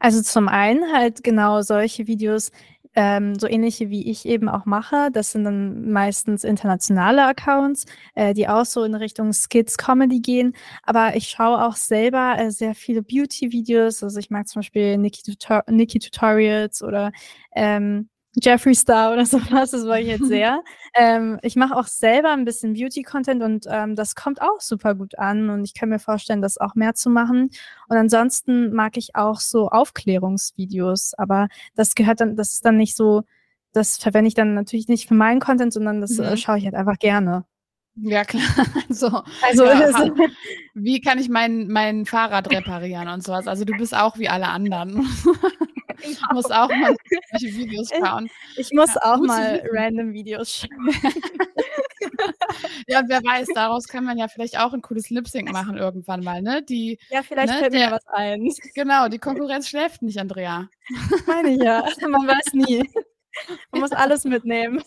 Also 0.00 0.22
zum 0.22 0.48
einen 0.48 0.92
halt 0.92 1.22
genau 1.22 1.62
solche 1.62 2.08
Videos, 2.08 2.50
ähm, 2.94 3.38
so 3.38 3.46
ähnliche 3.46 3.90
wie 3.90 4.10
ich 4.10 4.26
eben 4.26 4.48
auch 4.48 4.64
mache. 4.64 5.10
Das 5.12 5.30
sind 5.30 5.44
dann 5.44 5.88
meistens 5.92 6.42
internationale 6.42 7.24
Accounts, 7.26 7.84
äh, 8.16 8.34
die 8.34 8.48
auch 8.48 8.64
so 8.64 8.82
in 8.82 8.96
Richtung 8.96 9.32
Skits 9.32 9.78
Comedy 9.78 10.18
gehen. 10.20 10.54
Aber 10.82 11.14
ich 11.14 11.28
schaue 11.28 11.64
auch 11.64 11.76
selber 11.76 12.36
äh, 12.38 12.50
sehr 12.50 12.74
viele 12.74 13.02
Beauty-Videos. 13.02 14.02
Also 14.02 14.18
ich 14.18 14.30
mag 14.30 14.48
zum 14.48 14.60
Beispiel 14.60 14.98
Nikki, 14.98 15.22
Tutor 15.22 15.62
Nikki 15.68 16.00
Tutorials 16.00 16.82
oder 16.82 17.12
ähm, 17.54 18.08
Jeffree 18.34 18.74
Star 18.74 19.12
oder 19.12 19.26
sowas, 19.26 19.70
das 19.70 19.86
war 19.86 19.98
ich 19.98 20.08
jetzt 20.08 20.26
sehr. 20.26 20.62
ähm, 20.94 21.38
ich 21.42 21.56
mache 21.56 21.76
auch 21.76 21.86
selber 21.86 22.32
ein 22.32 22.44
bisschen 22.44 22.74
Beauty-Content 22.74 23.42
und 23.42 23.66
ähm, 23.68 23.96
das 23.96 24.14
kommt 24.14 24.40
auch 24.42 24.60
super 24.60 24.94
gut 24.94 25.18
an 25.18 25.50
und 25.50 25.64
ich 25.64 25.74
kann 25.74 25.88
mir 25.88 25.98
vorstellen, 25.98 26.42
das 26.42 26.58
auch 26.58 26.74
mehr 26.74 26.94
zu 26.94 27.10
machen. 27.10 27.50
Und 27.88 27.96
ansonsten 27.96 28.72
mag 28.72 28.96
ich 28.96 29.14
auch 29.16 29.40
so 29.40 29.68
Aufklärungsvideos, 29.68 31.14
aber 31.14 31.48
das 31.74 31.94
gehört 31.94 32.20
dann, 32.20 32.36
das 32.36 32.54
ist 32.54 32.64
dann 32.64 32.76
nicht 32.76 32.96
so, 32.96 33.22
das 33.72 33.98
verwende 33.98 34.28
ich 34.28 34.34
dann 34.34 34.54
natürlich 34.54 34.88
nicht 34.88 35.08
für 35.08 35.14
meinen 35.14 35.40
Content, 35.40 35.72
sondern 35.72 36.00
das 36.00 36.18
äh, 36.18 36.22
mhm. 36.22 36.28
äh, 36.28 36.36
schaue 36.36 36.58
ich 36.58 36.64
halt 36.64 36.74
einfach 36.74 36.98
gerne. 36.98 37.44
Ja, 38.00 38.24
klar. 38.24 38.42
So, 38.90 39.22
also, 39.42 39.64
ja, 39.64 40.10
wie 40.74 41.00
kann 41.00 41.18
ich 41.18 41.28
mein, 41.28 41.68
mein 41.68 42.06
Fahrrad 42.06 42.50
reparieren 42.50 43.08
und 43.08 43.22
sowas? 43.22 43.46
Also 43.46 43.64
du 43.64 43.76
bist 43.76 43.94
auch 43.94 44.18
wie 44.18 44.28
alle 44.28 44.48
anderen. 44.48 45.06
Ich 46.12 46.32
muss 46.32 46.50
auch 46.50 46.68
mal 46.68 46.94
solche 47.30 47.56
Videos 47.56 47.90
schauen. 47.90 48.30
Ich, 48.56 48.70
ich 48.70 48.72
muss 48.72 48.94
ja, 48.94 49.02
auch 49.02 49.18
mal 49.18 49.62
random 49.72 50.12
Videos 50.12 50.60
schauen. 50.60 50.90
ja, 52.86 53.00
und 53.00 53.08
wer 53.08 53.22
weiß, 53.22 53.48
daraus 53.54 53.86
kann 53.88 54.04
man 54.04 54.18
ja 54.18 54.28
vielleicht 54.28 54.58
auch 54.58 54.72
ein 54.72 54.82
cooles 54.82 55.10
Lip-Sync 55.10 55.52
machen 55.52 55.76
irgendwann 55.76 56.22
mal, 56.22 56.42
ne? 56.42 56.62
Die, 56.62 56.98
ja, 57.10 57.22
vielleicht 57.22 57.54
ne, 57.54 57.58
fällt 57.58 57.72
mir 57.72 57.90
was 57.90 58.06
ein. 58.08 58.48
Genau, 58.74 59.08
die 59.08 59.18
Konkurrenz 59.18 59.68
schläft 59.68 60.02
nicht, 60.02 60.18
Andrea. 60.18 60.68
Meine 61.26 61.50
ich 61.50 61.62
ja. 61.62 61.84
Man 62.08 62.26
weiß 62.26 62.52
nie. 62.52 62.88
Man 63.72 63.80
muss 63.80 63.92
alles 63.92 64.24
mitnehmen. 64.24 64.82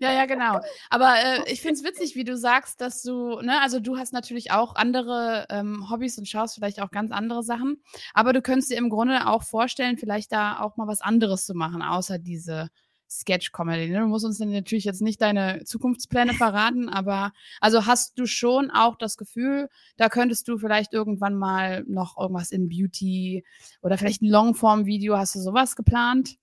Ja, 0.00 0.12
ja, 0.12 0.26
genau. 0.26 0.60
Aber 0.90 1.14
äh, 1.16 1.52
ich 1.52 1.60
finde 1.60 1.74
es 1.74 1.84
witzig, 1.84 2.14
wie 2.14 2.24
du 2.24 2.36
sagst, 2.36 2.80
dass 2.80 3.02
du, 3.02 3.40
ne, 3.40 3.60
also 3.60 3.80
du 3.80 3.96
hast 3.96 4.12
natürlich 4.12 4.50
auch 4.52 4.74
andere 4.74 5.46
ähm, 5.50 5.90
Hobbys 5.90 6.18
und 6.18 6.28
schaust 6.28 6.54
vielleicht 6.54 6.80
auch 6.80 6.90
ganz 6.90 7.10
andere 7.10 7.42
Sachen. 7.42 7.82
Aber 8.14 8.32
du 8.32 8.42
könntest 8.42 8.70
dir 8.70 8.78
im 8.78 8.90
Grunde 8.90 9.26
auch 9.26 9.42
vorstellen, 9.42 9.98
vielleicht 9.98 10.32
da 10.32 10.60
auch 10.60 10.76
mal 10.76 10.86
was 10.86 11.00
anderes 11.00 11.46
zu 11.46 11.54
machen, 11.54 11.82
außer 11.82 12.18
diese 12.18 12.68
Sketch-Comedy. 13.10 13.88
Ne? 13.88 14.00
Du 14.00 14.06
musst 14.06 14.24
uns 14.24 14.38
natürlich 14.38 14.84
jetzt 14.84 15.00
nicht 15.00 15.20
deine 15.20 15.64
Zukunftspläne 15.64 16.34
verraten, 16.34 16.88
aber 16.88 17.32
also 17.60 17.86
hast 17.86 18.18
du 18.18 18.26
schon 18.26 18.70
auch 18.70 18.96
das 18.96 19.16
Gefühl, 19.16 19.68
da 19.96 20.08
könntest 20.08 20.46
du 20.48 20.58
vielleicht 20.58 20.92
irgendwann 20.92 21.34
mal 21.34 21.84
noch 21.88 22.18
irgendwas 22.18 22.52
in 22.52 22.68
Beauty 22.68 23.44
oder 23.82 23.96
vielleicht 23.98 24.22
ein 24.22 24.28
Longform-Video, 24.28 25.16
hast 25.16 25.34
du 25.34 25.40
sowas 25.40 25.74
geplant? 25.76 26.36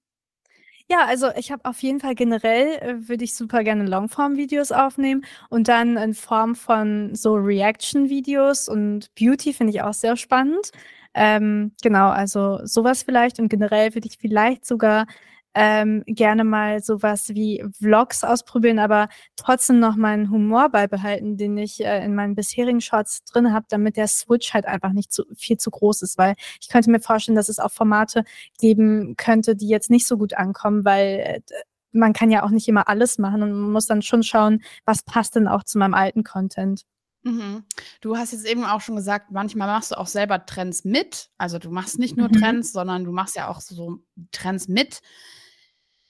Ja, 0.89 1.05
also 1.07 1.29
ich 1.35 1.51
habe 1.51 1.65
auf 1.65 1.81
jeden 1.81 1.99
Fall 1.99 2.13
generell 2.13 2.77
äh, 2.79 3.07
würde 3.09 3.23
ich 3.23 3.33
super 3.35 3.63
gerne 3.63 3.85
Longform-Videos 3.87 4.71
aufnehmen 4.71 5.25
und 5.49 5.67
dann 5.67 5.97
in 5.97 6.13
Form 6.13 6.53
von 6.55 7.15
so 7.15 7.33
Reaction-Videos 7.33 8.69
und 8.69 9.09
Beauty 9.15 9.53
finde 9.53 9.73
ich 9.73 9.81
auch 9.81 9.93
sehr 9.93 10.15
spannend. 10.15 10.71
Ähm, 11.15 11.71
genau, 11.81 12.09
also 12.09 12.59
sowas 12.65 13.01
vielleicht 13.03 13.39
und 13.39 13.49
generell 13.49 13.95
würde 13.95 14.07
ich 14.07 14.17
vielleicht 14.19 14.65
sogar 14.65 15.07
ähm, 15.55 16.03
gerne 16.05 16.43
mal 16.43 16.83
sowas 16.83 17.29
wie 17.29 17.63
Vlogs 17.79 18.25
ausprobieren, 18.25 18.77
aber 18.77 19.07
trotzdem 19.37 19.79
noch 19.79 19.95
meinen 19.95 20.29
Humor 20.29 20.69
beibehalten, 20.69 21.37
den 21.37 21.57
ich 21.57 21.83
äh, 21.83 22.03
in 22.03 22.13
meinen 22.13 22.35
bisherigen 22.35 22.81
Shorts 22.81 23.23
drin 23.23 23.53
habe, 23.53 23.65
damit 23.69 23.95
der 23.95 24.07
Switch 24.07 24.53
halt 24.53 24.65
einfach 24.65 24.91
nicht 24.91 25.13
zu, 25.13 25.23
viel 25.33 25.57
zu 25.57 25.71
groß 25.71 26.01
ist, 26.01 26.17
weil 26.17 26.35
ich 26.59 26.67
könnte 26.67 26.91
mir 26.91 26.99
vorstellen, 26.99 27.37
dass 27.37 27.47
es 27.47 27.59
auch 27.59 27.71
Formate 27.71 28.25
geben 28.59 29.15
könnte, 29.15 29.55
die 29.55 29.69
jetzt 29.69 29.89
nicht 29.89 30.07
so 30.07 30.17
gut 30.17 30.33
ankommen, 30.33 30.83
weil 30.83 31.19
äh, 31.19 31.41
man 31.93 32.11
kann 32.11 32.31
ja 32.31 32.43
auch 32.43 32.49
nicht 32.49 32.67
immer 32.67 32.89
alles 32.89 33.17
machen 33.17 33.41
und 33.41 33.53
man 33.53 33.71
muss 33.71 33.87
dann 33.87 34.01
schon 34.01 34.23
schauen, 34.23 34.61
was 34.83 35.03
passt 35.03 35.35
denn 35.35 35.47
auch 35.47 35.63
zu 35.63 35.77
meinem 35.77 35.93
alten 35.93 36.25
Content. 36.25 36.83
Mhm. 37.23 37.63
Du 38.01 38.17
hast 38.17 38.33
jetzt 38.33 38.45
eben 38.45 38.65
auch 38.65 38.81
schon 38.81 38.97
gesagt, 38.97 39.31
manchmal 39.31 39.67
machst 39.67 39.91
du 39.91 39.97
auch 39.97 40.07
selber 40.07 40.45
Trends 40.45 40.83
mit. 40.83 41.29
Also 41.37 41.59
du 41.59 41.71
machst 41.71 41.97
nicht 41.97 42.17
nur 42.17 42.27
mhm. 42.27 42.33
Trends, 42.33 42.73
sondern 42.73 43.05
du 43.05 43.11
machst 43.11 43.37
ja 43.37 43.47
auch 43.47 43.61
so 43.61 43.99
Trends 44.31 44.67
mit. 44.67 45.01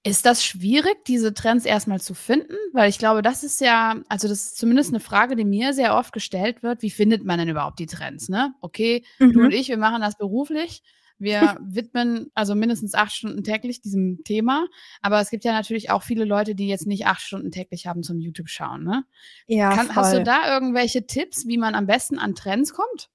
Ist 0.07 0.27
das 0.27 0.45
schwierig, 0.45 1.03
diese 1.07 1.33
Trends 1.33 1.65
erstmal 1.65 1.99
zu 1.99 2.13
finden? 2.13 2.53
Weil 2.73 2.91
ich 2.91 2.99
glaube, 2.99 3.23
das 3.23 3.43
ist 3.43 3.59
ja, 3.59 3.95
also 4.07 4.27
das 4.27 4.45
ist 4.45 4.57
zumindest 4.57 4.91
eine 4.91 4.99
Frage, 4.99 5.35
die 5.35 5.45
mir 5.45 5.73
sehr 5.73 5.95
oft 5.95 6.13
gestellt 6.13 6.61
wird. 6.61 6.83
Wie 6.83 6.91
findet 6.91 7.25
man 7.25 7.39
denn 7.39 7.49
überhaupt 7.49 7.79
die 7.79 7.87
Trends? 7.87 8.29
Ne? 8.29 8.53
Okay, 8.61 9.03
mhm. 9.17 9.33
du 9.33 9.39
und 9.45 9.51
ich, 9.51 9.67
wir 9.69 9.77
machen 9.77 10.01
das 10.03 10.15
beruflich. 10.15 10.83
Wir 11.17 11.57
widmen 11.59 12.29
also 12.35 12.53
mindestens 12.53 12.93
acht 12.93 13.13
Stunden 13.13 13.43
täglich 13.43 13.81
diesem 13.81 14.23
Thema. 14.23 14.67
Aber 15.01 15.19
es 15.21 15.31
gibt 15.31 15.43
ja 15.43 15.53
natürlich 15.53 15.89
auch 15.89 16.03
viele 16.03 16.23
Leute, 16.23 16.53
die 16.53 16.67
jetzt 16.67 16.85
nicht 16.85 17.07
acht 17.07 17.21
Stunden 17.21 17.49
täglich 17.49 17.87
haben 17.87 18.03
zum 18.03 18.19
YouTube 18.19 18.49
schauen. 18.49 18.83
Ne? 18.83 19.05
Ja. 19.47 19.75
Kann, 19.75 19.95
hast 19.95 20.13
du 20.13 20.23
da 20.23 20.53
irgendwelche 20.53 21.07
Tipps, 21.07 21.47
wie 21.47 21.57
man 21.57 21.73
am 21.73 21.87
besten 21.87 22.19
an 22.19 22.35
Trends 22.35 22.73
kommt? 22.73 23.09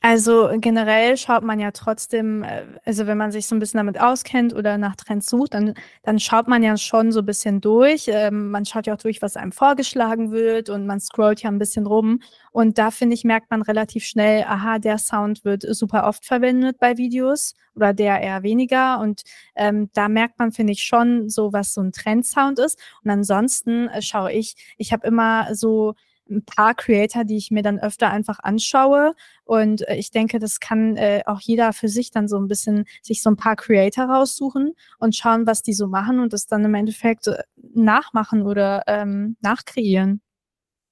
Also 0.00 0.50
generell 0.58 1.16
schaut 1.16 1.42
man 1.42 1.60
ja 1.60 1.70
trotzdem, 1.70 2.42
äh, 2.42 2.64
also 2.84 3.06
wenn 3.06 3.18
man 3.18 3.32
sich 3.32 3.46
so 3.46 3.54
ein 3.54 3.58
bisschen 3.58 3.78
damit 3.78 4.00
auskennt 4.00 4.54
oder 4.54 4.78
nach 4.78 4.96
Trends 4.96 5.28
sucht, 5.28 5.54
dann, 5.54 5.74
dann 6.02 6.18
schaut 6.18 6.48
man 6.48 6.62
ja 6.62 6.76
schon 6.76 7.12
so 7.12 7.20
ein 7.20 7.26
bisschen 7.26 7.60
durch. 7.60 8.06
Ähm, 8.08 8.50
man 8.50 8.64
schaut 8.64 8.86
ja 8.86 8.94
auch 8.94 8.98
durch, 8.98 9.22
was 9.22 9.36
einem 9.36 9.52
vorgeschlagen 9.52 10.32
wird 10.32 10.70
und 10.70 10.86
man 10.86 11.00
scrollt 11.00 11.42
ja 11.42 11.50
ein 11.50 11.58
bisschen 11.58 11.86
rum. 11.86 12.20
Und 12.50 12.78
da 12.78 12.90
finde 12.90 13.14
ich, 13.14 13.24
merkt 13.24 13.50
man 13.50 13.62
relativ 13.62 14.04
schnell, 14.04 14.44
aha, 14.44 14.78
der 14.78 14.98
Sound 14.98 15.44
wird 15.44 15.62
super 15.62 16.06
oft 16.06 16.24
verwendet 16.26 16.78
bei 16.78 16.98
Videos 16.98 17.54
oder 17.74 17.92
der 17.94 18.20
eher 18.20 18.42
weniger. 18.42 19.00
Und 19.00 19.22
ähm, 19.54 19.90
da 19.94 20.08
merkt 20.08 20.38
man, 20.38 20.52
finde 20.52 20.72
ich, 20.72 20.82
schon 20.82 21.28
so, 21.28 21.52
was 21.52 21.74
so 21.74 21.80
ein 21.80 21.92
Trendsound 21.92 22.58
ist. 22.58 22.78
Und 23.04 23.10
ansonsten 23.10 23.88
äh, 23.88 24.02
schaue 24.02 24.32
ich, 24.32 24.54
ich 24.76 24.92
habe 24.92 25.06
immer 25.06 25.54
so 25.54 25.94
ein 26.32 26.44
paar 26.44 26.74
Creator, 26.74 27.24
die 27.24 27.36
ich 27.36 27.50
mir 27.50 27.62
dann 27.62 27.78
öfter 27.78 28.10
einfach 28.10 28.38
anschaue. 28.42 29.14
Und 29.44 29.86
äh, 29.88 29.96
ich 29.96 30.10
denke, 30.10 30.38
das 30.38 30.60
kann 30.60 30.96
äh, 30.96 31.22
auch 31.26 31.40
jeder 31.40 31.72
für 31.72 31.88
sich 31.88 32.10
dann 32.10 32.28
so 32.28 32.38
ein 32.38 32.48
bisschen 32.48 32.84
sich 33.02 33.22
so 33.22 33.30
ein 33.30 33.36
paar 33.36 33.56
Creator 33.56 34.06
raussuchen 34.06 34.74
und 34.98 35.16
schauen, 35.16 35.46
was 35.46 35.62
die 35.62 35.74
so 35.74 35.86
machen 35.86 36.20
und 36.20 36.32
das 36.32 36.46
dann 36.46 36.64
im 36.64 36.74
Endeffekt 36.74 37.28
äh, 37.28 37.42
nachmachen 37.74 38.42
oder 38.42 38.82
ähm, 38.86 39.36
nachkreieren. 39.40 40.20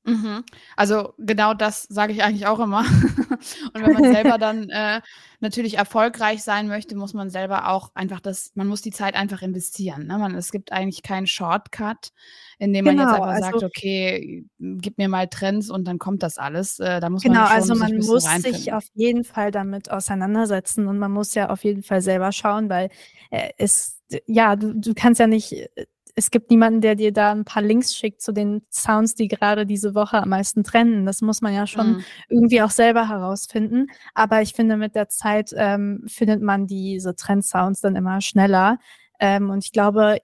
Mhm. 0.05 0.45
Also 0.77 1.13
genau 1.19 1.53
das 1.53 1.83
sage 1.83 2.13
ich 2.13 2.23
eigentlich 2.23 2.47
auch 2.47 2.59
immer. 2.59 2.81
und 3.75 3.75
wenn 3.75 3.93
man 3.93 4.13
selber 4.13 4.39
dann 4.39 4.71
äh, 4.71 5.01
natürlich 5.41 5.77
erfolgreich 5.77 6.43
sein 6.43 6.69
möchte, 6.69 6.97
muss 6.97 7.13
man 7.13 7.29
selber 7.29 7.69
auch 7.69 7.91
einfach 7.95 8.21
das, 8.21 8.53
man 8.55 8.67
muss 8.67 8.81
die 8.81 8.93
Zeit 8.93 9.15
einfach 9.15 9.43
investieren. 9.43 10.07
Ne? 10.07 10.17
Man, 10.19 10.35
es 10.35 10.53
gibt 10.53 10.73
eigentlich 10.73 11.03
keinen 11.03 11.27
Shortcut, 11.27 12.13
in 12.59 12.73
dem 12.73 12.87
man 12.87 12.97
jetzt 12.97 13.09
genau, 13.09 13.23
einfach 13.23 13.47
also, 13.47 13.61
sagt, 13.61 13.65
okay, 13.65 14.47
gib 14.59 14.97
mir 14.97 15.09
mal 15.09 15.29
Trends 15.29 15.71
und 15.71 15.87
dann 15.87 15.99
kommt 15.99 16.23
das 16.23 16.39
alles. 16.39 16.79
Äh, 16.79 17.01
da 17.01 17.11
muss 17.11 17.23
genau, 17.23 17.41
man 17.41 17.49
schon 17.49 17.57
also 17.57 17.75
man 17.75 17.97
muss 17.99 18.25
sich 18.25 18.73
auf 18.73 18.85
jeden 18.95 19.25
Fall 19.25 19.51
damit 19.51 19.91
auseinandersetzen 19.91 20.89
und 20.89 20.99
man 20.99 21.13
muss 21.13 21.35
ja 21.35 21.51
auf 21.51 21.63
jeden 21.65 21.83
Fall 21.83 22.01
selber 22.01 22.33
schauen, 22.33 22.71
weil 22.71 22.89
äh, 23.31 23.51
es, 23.59 24.01
ja, 24.27 24.57
du, 24.57 24.75
du 24.75 24.95
kannst 24.95 25.21
ja 25.21 25.27
nicht 25.27 25.53
äh, 25.53 25.87
es 26.21 26.31
gibt 26.31 26.51
niemanden, 26.51 26.83
der 26.83 26.97
dir 26.97 27.13
da 27.13 27.33
ein 27.33 27.47
paar 27.47 27.63
Links 27.63 27.95
schickt 27.95 28.21
zu 28.21 28.33
den 28.33 28.61
Sounds, 28.71 29.15
die 29.15 29.27
gerade 29.27 29.65
diese 29.65 29.95
Woche 29.95 30.23
am 30.23 30.29
meisten 30.29 30.63
trennen. 30.65 31.07
Das 31.07 31.23
muss 31.23 31.41
man 31.41 31.55
ja 31.55 31.67
schon 31.67 31.93
mhm. 31.93 32.05
irgendwie 32.29 32.61
auch 32.61 32.71
selber 32.71 33.09
herausfinden. 33.09 33.87
Aber 34.15 34.43
ich 34.43 34.53
finde, 34.53 34.77
mit 34.77 34.95
der 34.95 35.09
Zeit 35.09 35.55
ähm, 35.57 36.05
findet 36.07 36.43
man 36.43 36.67
diese 36.67 37.17
Trend-Sounds 37.17 37.81
dann 37.81 37.97
immer 37.97 38.21
schneller. 38.21 38.79
Ähm, 39.19 39.49
und 39.49 39.65
ich 39.65 39.73
glaube, 39.73 40.19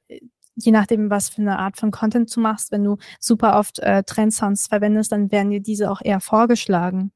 je 0.55 0.71
nachdem, 0.71 1.09
was 1.09 1.31
für 1.31 1.41
eine 1.41 1.59
Art 1.59 1.79
von 1.79 1.91
Content 1.91 2.35
du 2.35 2.41
machst, 2.41 2.73
wenn 2.73 2.85
du 2.85 2.99
super 3.19 3.59
oft 3.59 3.79
äh, 3.79 4.03
Trend-Sounds 4.03 4.67
verwendest, 4.67 5.13
dann 5.13 5.33
werden 5.33 5.51
dir 5.51 5.61
diese 5.61 5.91
auch 5.91 6.03
eher 6.05 6.21
vorgeschlagen. 6.21 7.11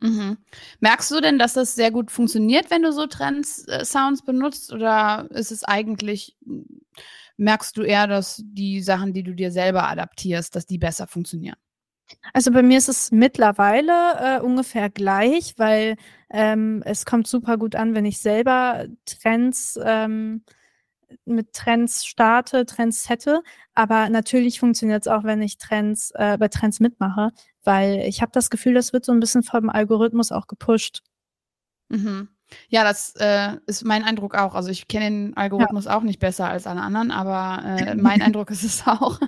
Mhm. 0.00 0.38
Merkst 0.80 1.12
du 1.12 1.20
denn, 1.20 1.38
dass 1.38 1.52
das 1.52 1.76
sehr 1.76 1.92
gut 1.92 2.10
funktioniert, 2.10 2.72
wenn 2.72 2.82
du 2.82 2.92
so 2.92 3.06
Trends-Sounds 3.06 4.20
äh, 4.22 4.26
benutzt? 4.26 4.72
Oder 4.72 5.28
ist 5.30 5.52
es 5.52 5.62
eigentlich 5.62 6.36
merkst 7.36 7.76
du 7.76 7.82
eher, 7.82 8.06
dass 8.06 8.42
die 8.44 8.80
Sachen, 8.80 9.12
die 9.12 9.22
du 9.22 9.34
dir 9.34 9.50
selber 9.50 9.88
adaptierst, 9.88 10.54
dass 10.56 10.66
die 10.66 10.78
besser 10.78 11.06
funktionieren? 11.06 11.56
Also 12.32 12.50
bei 12.52 12.62
mir 12.62 12.78
ist 12.78 12.88
es 12.88 13.10
mittlerweile 13.10 14.38
äh, 14.38 14.40
ungefähr 14.40 14.90
gleich, 14.90 15.54
weil 15.56 15.96
ähm, 16.30 16.82
es 16.84 17.04
kommt 17.04 17.26
super 17.26 17.56
gut 17.58 17.74
an, 17.74 17.94
wenn 17.94 18.04
ich 18.04 18.18
selber 18.18 18.86
Trends 19.04 19.78
ähm, 19.82 20.42
mit 21.24 21.52
Trends 21.52 22.04
starte, 22.04 22.66
Trends 22.66 23.08
hätte. 23.08 23.42
Aber 23.74 24.08
natürlich 24.08 24.60
funktioniert 24.60 25.02
es 25.02 25.08
auch, 25.08 25.24
wenn 25.24 25.42
ich 25.42 25.58
Trends 25.58 26.12
äh, 26.14 26.36
bei 26.38 26.48
Trends 26.48 26.80
mitmache, 26.80 27.30
weil 27.64 28.00
ich 28.00 28.22
habe 28.22 28.32
das 28.32 28.50
Gefühl, 28.50 28.74
das 28.74 28.92
wird 28.92 29.04
so 29.04 29.12
ein 29.12 29.20
bisschen 29.20 29.42
vom 29.42 29.68
Algorithmus 29.68 30.32
auch 30.32 30.46
gepusht. 30.46 31.02
Mhm. 31.88 32.28
Ja, 32.68 32.84
das 32.84 33.14
äh, 33.16 33.56
ist 33.66 33.84
mein 33.84 34.04
Eindruck 34.04 34.34
auch. 34.34 34.54
Also 34.54 34.70
ich 34.70 34.88
kenne 34.88 35.04
den 35.06 35.36
Algorithmus 35.36 35.86
ja. 35.86 35.96
auch 35.96 36.02
nicht 36.02 36.20
besser 36.20 36.48
als 36.48 36.66
alle 36.66 36.80
anderen, 36.80 37.10
aber 37.10 37.64
äh, 37.64 37.94
mein 37.96 38.22
Eindruck 38.22 38.50
ist 38.50 38.62
es 38.62 38.86
auch. 38.86 39.20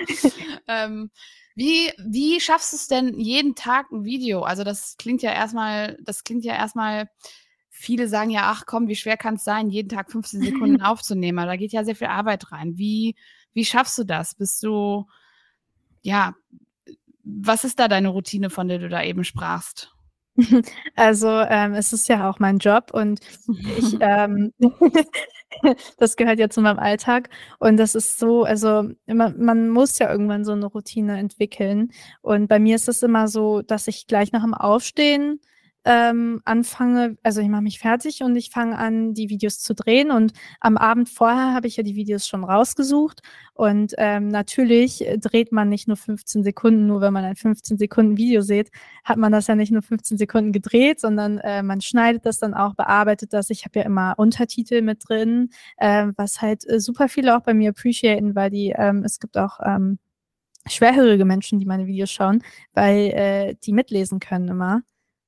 ähm, 0.68 1.10
wie, 1.54 1.90
wie 1.98 2.40
schaffst 2.40 2.72
du 2.72 2.76
es 2.76 2.86
denn 2.86 3.18
jeden 3.18 3.54
Tag 3.54 3.90
ein 3.90 4.04
Video? 4.04 4.42
Also 4.42 4.62
das 4.62 4.96
klingt 4.98 5.22
ja 5.22 5.32
erstmal, 5.32 5.96
das 6.02 6.22
klingt 6.22 6.44
ja 6.44 6.54
erstmal, 6.54 7.08
viele 7.70 8.08
sagen 8.08 8.30
ja, 8.30 8.42
ach 8.44 8.64
komm, 8.66 8.88
wie 8.88 8.96
schwer 8.96 9.16
kann 9.16 9.34
es 9.36 9.44
sein, 9.44 9.70
jeden 9.70 9.88
Tag 9.88 10.10
15 10.10 10.42
Sekunden 10.42 10.82
aufzunehmen? 10.82 11.38
Aber 11.38 11.52
da 11.52 11.56
geht 11.56 11.72
ja 11.72 11.84
sehr 11.84 11.96
viel 11.96 12.08
Arbeit 12.08 12.52
rein. 12.52 12.76
Wie, 12.76 13.16
wie 13.54 13.64
schaffst 13.64 13.96
du 13.98 14.04
das? 14.04 14.34
Bist 14.34 14.62
du, 14.62 15.06
ja, 16.02 16.34
was 17.24 17.64
ist 17.64 17.80
da 17.80 17.88
deine 17.88 18.08
Routine, 18.08 18.50
von 18.50 18.68
der 18.68 18.78
du 18.78 18.88
da 18.88 19.02
eben 19.02 19.24
sprachst? 19.24 19.95
Also 20.96 21.28
ähm, 21.28 21.74
es 21.74 21.92
ist 21.92 22.08
ja 22.08 22.28
auch 22.28 22.38
mein 22.38 22.58
Job 22.58 22.90
und 22.92 23.20
ich, 23.78 23.96
ähm, 24.00 24.52
das 25.98 26.16
gehört 26.16 26.38
ja 26.38 26.48
zu 26.50 26.60
meinem 26.60 26.78
Alltag 26.78 27.30
und 27.58 27.76
das 27.76 27.94
ist 27.94 28.18
so, 28.18 28.44
also 28.44 28.84
man, 29.06 29.38
man 29.42 29.68
muss 29.70 29.98
ja 29.98 30.10
irgendwann 30.10 30.44
so 30.44 30.52
eine 30.52 30.66
Routine 30.66 31.18
entwickeln 31.18 31.90
und 32.22 32.48
bei 32.48 32.58
mir 32.58 32.76
ist 32.76 32.88
es 32.88 33.02
immer 33.02 33.28
so, 33.28 33.62
dass 33.62 33.86
ich 33.88 34.06
gleich 34.06 34.32
nach 34.32 34.42
dem 34.42 34.54
Aufstehen 34.54 35.40
ähm, 35.86 36.42
anfange, 36.44 37.16
also 37.22 37.40
ich 37.40 37.48
mache 37.48 37.62
mich 37.62 37.78
fertig 37.78 38.22
und 38.22 38.34
ich 38.34 38.50
fange 38.50 38.76
an, 38.76 39.14
die 39.14 39.30
Videos 39.30 39.60
zu 39.60 39.72
drehen. 39.72 40.10
Und 40.10 40.32
am 40.60 40.76
Abend 40.76 41.08
vorher 41.08 41.54
habe 41.54 41.68
ich 41.68 41.76
ja 41.76 41.84
die 41.84 41.94
Videos 41.94 42.26
schon 42.26 42.42
rausgesucht. 42.42 43.22
Und 43.54 43.94
ähm, 43.96 44.28
natürlich 44.28 45.06
dreht 45.18 45.52
man 45.52 45.68
nicht 45.68 45.86
nur 45.86 45.96
15 45.96 46.42
Sekunden, 46.42 46.88
nur 46.88 47.00
wenn 47.00 47.12
man 47.12 47.24
ein 47.24 47.36
15 47.36 47.78
Sekunden 47.78 48.16
Video 48.16 48.42
sieht, 48.42 48.70
hat 49.04 49.16
man 49.16 49.30
das 49.30 49.46
ja 49.46 49.54
nicht 49.54 49.70
nur 49.70 49.82
15 49.82 50.18
Sekunden 50.18 50.52
gedreht, 50.52 51.00
sondern 51.00 51.38
äh, 51.38 51.62
man 51.62 51.80
schneidet 51.80 52.26
das 52.26 52.40
dann 52.40 52.52
auch, 52.52 52.74
bearbeitet 52.74 53.32
das. 53.32 53.48
Ich 53.50 53.64
habe 53.64 53.78
ja 53.78 53.84
immer 53.84 54.14
Untertitel 54.16 54.82
mit 54.82 55.08
drin, 55.08 55.50
äh, 55.76 56.08
was 56.16 56.42
halt 56.42 56.68
äh, 56.68 56.80
super 56.80 57.08
viele 57.08 57.36
auch 57.36 57.42
bei 57.42 57.54
mir 57.54 57.70
appreciaten, 57.70 58.34
weil 58.34 58.50
die, 58.50 58.74
ähm, 58.76 59.04
es 59.04 59.20
gibt 59.20 59.38
auch 59.38 59.60
ähm, 59.64 59.98
schwerhörige 60.66 61.24
Menschen, 61.24 61.60
die 61.60 61.66
meine 61.66 61.86
Videos 61.86 62.10
schauen, 62.10 62.42
weil 62.74 63.10
äh, 63.10 63.54
die 63.64 63.72
mitlesen 63.72 64.18
können 64.18 64.48
immer. 64.48 64.82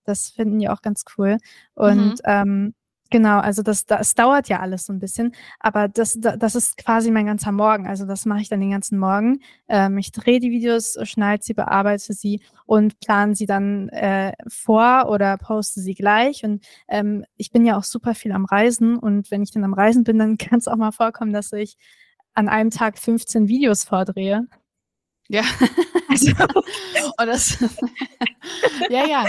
Das 0.09 0.31
finden 0.31 0.59
die 0.59 0.69
auch 0.69 0.83
ganz 0.83 1.05
cool. 1.17 1.39
Und 1.75 2.13
mhm. 2.13 2.17
ähm, 2.25 2.75
genau, 3.11 3.39
also 3.39 3.63
das, 3.63 3.87
das 3.87 4.15
dauert 4.15 4.49
ja 4.49 4.61
alles 4.61 4.87
so 4.87 4.93
ein 4.93 4.99
bisschen, 4.99 5.35
aber 5.61 5.89
das, 5.89 6.19
das 6.21 6.55
ist 6.55 6.77
quasi 6.77 7.11
mein 7.11 7.27
ganzer 7.27 7.53
Morgen. 7.53 7.87
Also 7.87 8.07
das 8.07 8.27
mache 8.27 8.41
ich 8.41 8.49
dann 8.49 8.61
den 8.61 8.71
ganzen 8.71 8.99
Morgen. 8.99 9.41
Ähm, 9.69 9.99
ich 9.99 10.13
drehe 10.13 10.41
die 10.41 10.51
Videos, 10.51 10.99
schneide 11.03 11.43
sie, 11.43 11.55
bearbeite 11.55 12.13
sie 12.13 12.43
und 12.67 13.01
plane 13.01 13.35
sie 13.35 13.47
dann 13.47 13.89
äh, 13.91 14.33
vor 14.47 15.09
oder 15.11 15.37
poste 15.39 15.81
sie 15.81 15.95
gleich. 15.95 16.45
Und 16.45 16.65
ähm, 16.89 17.25
ich 17.37 17.51
bin 17.51 17.65
ja 17.65 17.77
auch 17.77 17.85
super 17.85 18.15
viel 18.15 18.33
am 18.33 18.45
Reisen 18.45 18.97
und 18.97 19.31
wenn 19.31 19.43
ich 19.43 19.51
dann 19.51 19.65
am 19.65 19.75
Reisen 19.75 20.05
bin, 20.05 20.19
dann 20.19 20.39
kann 20.39 20.59
es 20.59 20.69
auch 20.69 20.77
mal 20.77 20.93
vorkommen, 20.93 21.33
dass 21.33 21.53
ich 21.53 21.77
an 22.35 22.49
einem 22.49 22.71
Tag 22.71 22.99
15 22.99 23.49
Videos 23.49 23.85
vordrehe. 23.85 24.47
Ja. 25.29 25.43
Also, 26.09 26.31
und 26.31 27.27
das, 27.27 27.59
ja, 28.91 29.07
ja. 29.07 29.27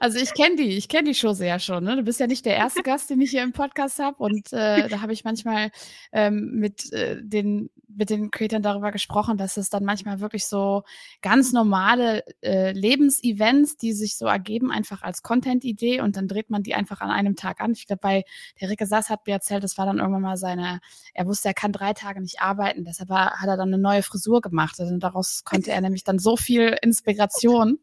Also 0.00 0.18
ich 0.18 0.32
kenne 0.34 0.56
die, 0.56 0.76
ich 0.76 0.88
kenne 0.88 1.08
die 1.08 1.14
Show 1.14 1.32
sehr 1.34 1.58
schon. 1.58 1.84
Ne? 1.84 1.96
Du 1.96 2.02
bist 2.02 2.18
ja 2.18 2.26
nicht 2.26 2.44
der 2.46 2.56
erste 2.56 2.82
Gast, 2.82 3.10
den 3.10 3.20
ich 3.20 3.30
hier 3.30 3.42
im 3.42 3.52
Podcast 3.52 3.98
habe. 3.98 4.16
Und 4.16 4.52
äh, 4.52 4.88
da 4.88 5.00
habe 5.00 5.12
ich 5.12 5.24
manchmal 5.24 5.70
ähm, 6.12 6.52
mit, 6.54 6.92
äh, 6.92 7.22
den, 7.22 7.70
mit 7.86 8.10
den 8.10 8.30
Creators 8.30 8.62
darüber 8.62 8.90
gesprochen, 8.90 9.36
dass 9.36 9.56
es 9.56 9.70
dann 9.70 9.84
manchmal 9.84 10.20
wirklich 10.20 10.46
so 10.46 10.82
ganz 11.20 11.52
normale 11.52 12.24
äh, 12.42 12.72
Lebensevents, 12.72 13.76
die 13.76 13.92
sich 13.92 14.16
so 14.16 14.26
ergeben, 14.26 14.70
einfach 14.70 15.02
als 15.02 15.22
Content-Idee 15.22 16.00
und 16.00 16.16
dann 16.16 16.28
dreht 16.28 16.50
man 16.50 16.62
die 16.62 16.74
einfach 16.74 17.00
an 17.00 17.10
einem 17.10 17.36
Tag 17.36 17.60
an. 17.60 17.72
Ich 17.72 17.86
glaube, 17.86 18.00
bei 18.00 18.24
der 18.60 18.70
Ricke 18.70 18.86
Sass 18.86 19.10
hat 19.10 19.26
mir 19.26 19.34
erzählt, 19.34 19.62
das 19.62 19.76
war 19.78 19.86
dann 19.86 19.98
irgendwann 19.98 20.22
mal 20.22 20.36
seine, 20.36 20.80
er 21.14 21.26
wusste, 21.26 21.48
er 21.48 21.54
kann 21.54 21.72
drei 21.72 21.92
Tage 21.92 22.20
nicht 22.20 22.40
arbeiten, 22.40 22.84
deshalb 22.84 23.10
hat 23.10 23.46
er 23.46 23.56
dann 23.56 23.68
eine 23.68 23.78
neue 23.78 24.02
Frisur 24.02 24.40
gemacht. 24.40 24.80
Also 24.80 24.96
daraus 24.96 25.41
konnte 25.44 25.70
er 25.70 25.80
nämlich 25.82 26.04
dann 26.04 26.18
so 26.18 26.36
viel 26.36 26.76
Inspiration. 26.82 27.78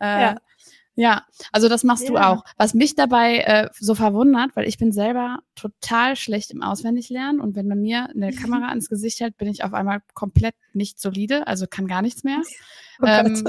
Äh, 0.00 0.22
ja. 0.22 0.36
Ja, 0.94 1.24
also 1.52 1.70
das 1.70 1.84
machst 1.84 2.04
ja. 2.04 2.10
du 2.10 2.16
auch. 2.18 2.44
Was 2.58 2.74
mich 2.74 2.94
dabei 2.94 3.38
äh, 3.38 3.70
so 3.78 3.94
verwundert, 3.94 4.50
weil 4.54 4.68
ich 4.68 4.76
bin 4.76 4.92
selber 4.92 5.38
total 5.54 6.16
schlecht 6.16 6.50
im 6.50 6.62
Auswendiglernen 6.62 7.40
und 7.40 7.56
wenn 7.56 7.66
man 7.66 7.80
mir 7.80 8.10
eine 8.10 8.30
mhm. 8.30 8.36
Kamera 8.36 8.68
ans 8.68 8.90
Gesicht 8.90 9.20
hält, 9.20 9.38
bin 9.38 9.48
ich 9.48 9.64
auf 9.64 9.72
einmal 9.72 10.02
komplett 10.12 10.54
nicht 10.74 11.00
solide, 11.00 11.46
also 11.46 11.66
kann 11.66 11.86
gar 11.86 12.02
nichts 12.02 12.24
mehr. 12.24 12.40
Oh 13.00 13.06
ähm, 13.06 13.42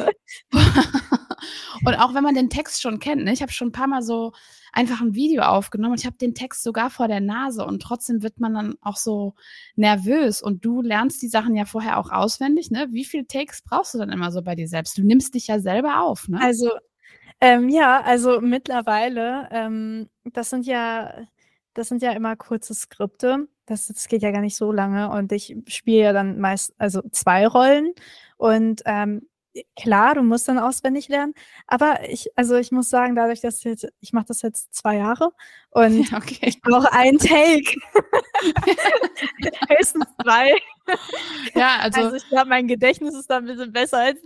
und 1.86 1.96
auch 1.96 2.16
wenn 2.16 2.24
man 2.24 2.34
den 2.34 2.50
Text 2.50 2.82
schon 2.82 3.00
kennt, 3.00 3.24
ne? 3.24 3.34
ich 3.34 3.42
habe 3.42 3.52
schon 3.52 3.68
ein 3.68 3.74
paar 3.74 3.88
Mal 3.88 4.02
so 4.02 4.32
einfach 4.74 5.02
ein 5.02 5.16
Video 5.16 5.44
aufgenommen 5.44 5.94
und 5.94 6.00
ich 6.00 6.06
habe 6.06 6.18
den 6.18 6.34
Text 6.34 6.64
sogar 6.64 6.90
vor 6.90 7.08
der 7.08 7.22
Nase 7.22 7.66
und 7.66 7.82
trotzdem 7.82 8.24
wird 8.24 8.40
man 8.40 8.54
dann 8.54 8.76
auch 8.82 8.98
so 8.98 9.36
nervös 9.76 10.42
und 10.42 10.66
du 10.66 10.82
lernst 10.82 11.22
die 11.22 11.28
Sachen 11.28 11.56
ja 11.56 11.66
vorher 11.66 12.00
auch 12.00 12.12
auswendig, 12.12 12.72
ne? 12.72 12.88
Wie 12.90 13.06
viel 13.06 13.26
Takes 13.26 13.62
brauchst 13.62 13.94
du 13.94 14.00
dann 14.00 14.10
immer 14.10 14.32
so 14.32 14.42
bei 14.42 14.56
dir 14.56 14.68
selbst? 14.68 14.98
Du 14.98 15.04
nimmst 15.04 15.36
dich 15.36 15.48
ja 15.48 15.60
selber 15.60 16.02
auf, 16.02 16.28
ne? 16.28 16.42
Also 16.42 16.72
ähm, 17.40 17.70
ja, 17.70 18.02
also 18.02 18.42
mittlerweile, 18.42 19.50
ähm, 19.52 20.10
das 20.24 20.50
sind 20.50 20.66
ja, 20.66 21.14
das 21.74 21.90
sind 21.90 22.02
ja 22.02 22.12
immer 22.14 22.36
kurze 22.36 22.74
Skripte. 22.74 23.48
Das, 23.66 23.88
das 23.88 24.08
geht 24.08 24.24
ja 24.24 24.32
gar 24.32 24.42
nicht 24.42 24.56
so 24.56 24.72
lange 24.72 25.10
und 25.10 25.32
ich 25.32 25.56
spiele 25.68 26.04
ja 26.04 26.14
dann 26.14 26.40
meist, 26.40 26.74
also 26.78 27.02
zwei 27.12 27.48
Rollen 27.48 27.94
und 28.38 28.82
ähm, 28.86 29.28
klar, 29.76 30.16
du 30.16 30.24
musst 30.24 30.48
dann 30.48 30.60
auswendig 30.60 31.08
lernen, 31.10 31.34
aber 31.68 32.10
ich, 32.10 32.30
also 32.36 32.56
ich 32.56 32.72
muss 32.72 32.90
sagen, 32.90 33.16
dadurch, 33.16 33.42
dass 33.42 33.60
ich 33.60 33.64
jetzt, 33.66 33.88
ich 34.00 34.14
mache 34.14 34.26
das 34.28 34.42
jetzt 34.42 34.74
zwei 34.74 34.98
Jahre 34.98 35.32
und 35.70 36.12
okay. 36.14 36.40
ich 36.42 36.62
brauche 36.62 36.92
einen 36.92 37.18
Take. 37.18 37.76
Höchstens 39.70 40.06
zwei. 40.22 40.54
Ja, 41.56 41.78
also, 41.80 42.02
also 42.02 42.16
ich 42.16 42.28
glaube, 42.30 42.50
mein 42.50 42.68
Gedächtnis 42.68 43.16
ist 43.16 43.30
da 43.30 43.38
ein 43.38 43.46
bisschen 43.46 43.72
besser 43.72 44.00
als. 44.00 44.20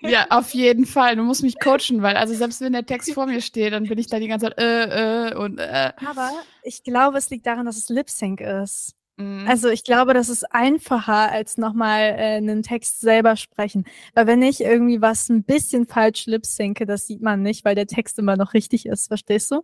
ja, 0.00 0.26
auf 0.30 0.54
jeden 0.54 0.86
Fall. 0.86 1.16
Du 1.16 1.22
musst 1.22 1.42
mich 1.42 1.58
coachen, 1.60 2.02
weil 2.02 2.16
also 2.16 2.34
selbst 2.34 2.60
wenn 2.60 2.72
der 2.72 2.86
Text 2.86 3.12
vor 3.12 3.26
mir 3.26 3.40
steht, 3.40 3.72
dann 3.72 3.84
bin 3.84 3.98
ich 3.98 4.06
da 4.06 4.18
die 4.18 4.28
ganze 4.28 4.46
Zeit 4.46 4.58
äh, 4.58 5.28
äh 5.28 5.34
und 5.34 5.58
äh. 5.58 5.92
Aber 6.06 6.30
ich 6.62 6.82
glaube, 6.82 7.18
es 7.18 7.30
liegt 7.30 7.46
daran, 7.46 7.66
dass 7.66 7.76
es 7.76 7.88
Lip 7.88 8.10
Sync 8.10 8.40
ist. 8.40 8.97
Mhm. 9.18 9.46
Also 9.48 9.68
ich 9.68 9.84
glaube, 9.84 10.14
das 10.14 10.28
ist 10.28 10.44
einfacher, 10.54 11.30
als 11.30 11.58
nochmal 11.58 12.14
äh, 12.16 12.36
einen 12.36 12.62
Text 12.62 13.00
selber 13.00 13.36
sprechen. 13.36 13.84
Weil 14.14 14.26
wenn 14.26 14.42
ich 14.42 14.60
irgendwie 14.60 15.02
was 15.02 15.28
ein 15.28 15.42
bisschen 15.42 15.86
falsch 15.86 16.26
lip-synke, 16.26 16.86
das 16.86 17.06
sieht 17.06 17.20
man 17.20 17.42
nicht, 17.42 17.64
weil 17.64 17.74
der 17.74 17.86
Text 17.86 18.18
immer 18.18 18.36
noch 18.36 18.54
richtig 18.54 18.86
ist. 18.86 19.08
Verstehst 19.08 19.50
du? 19.50 19.62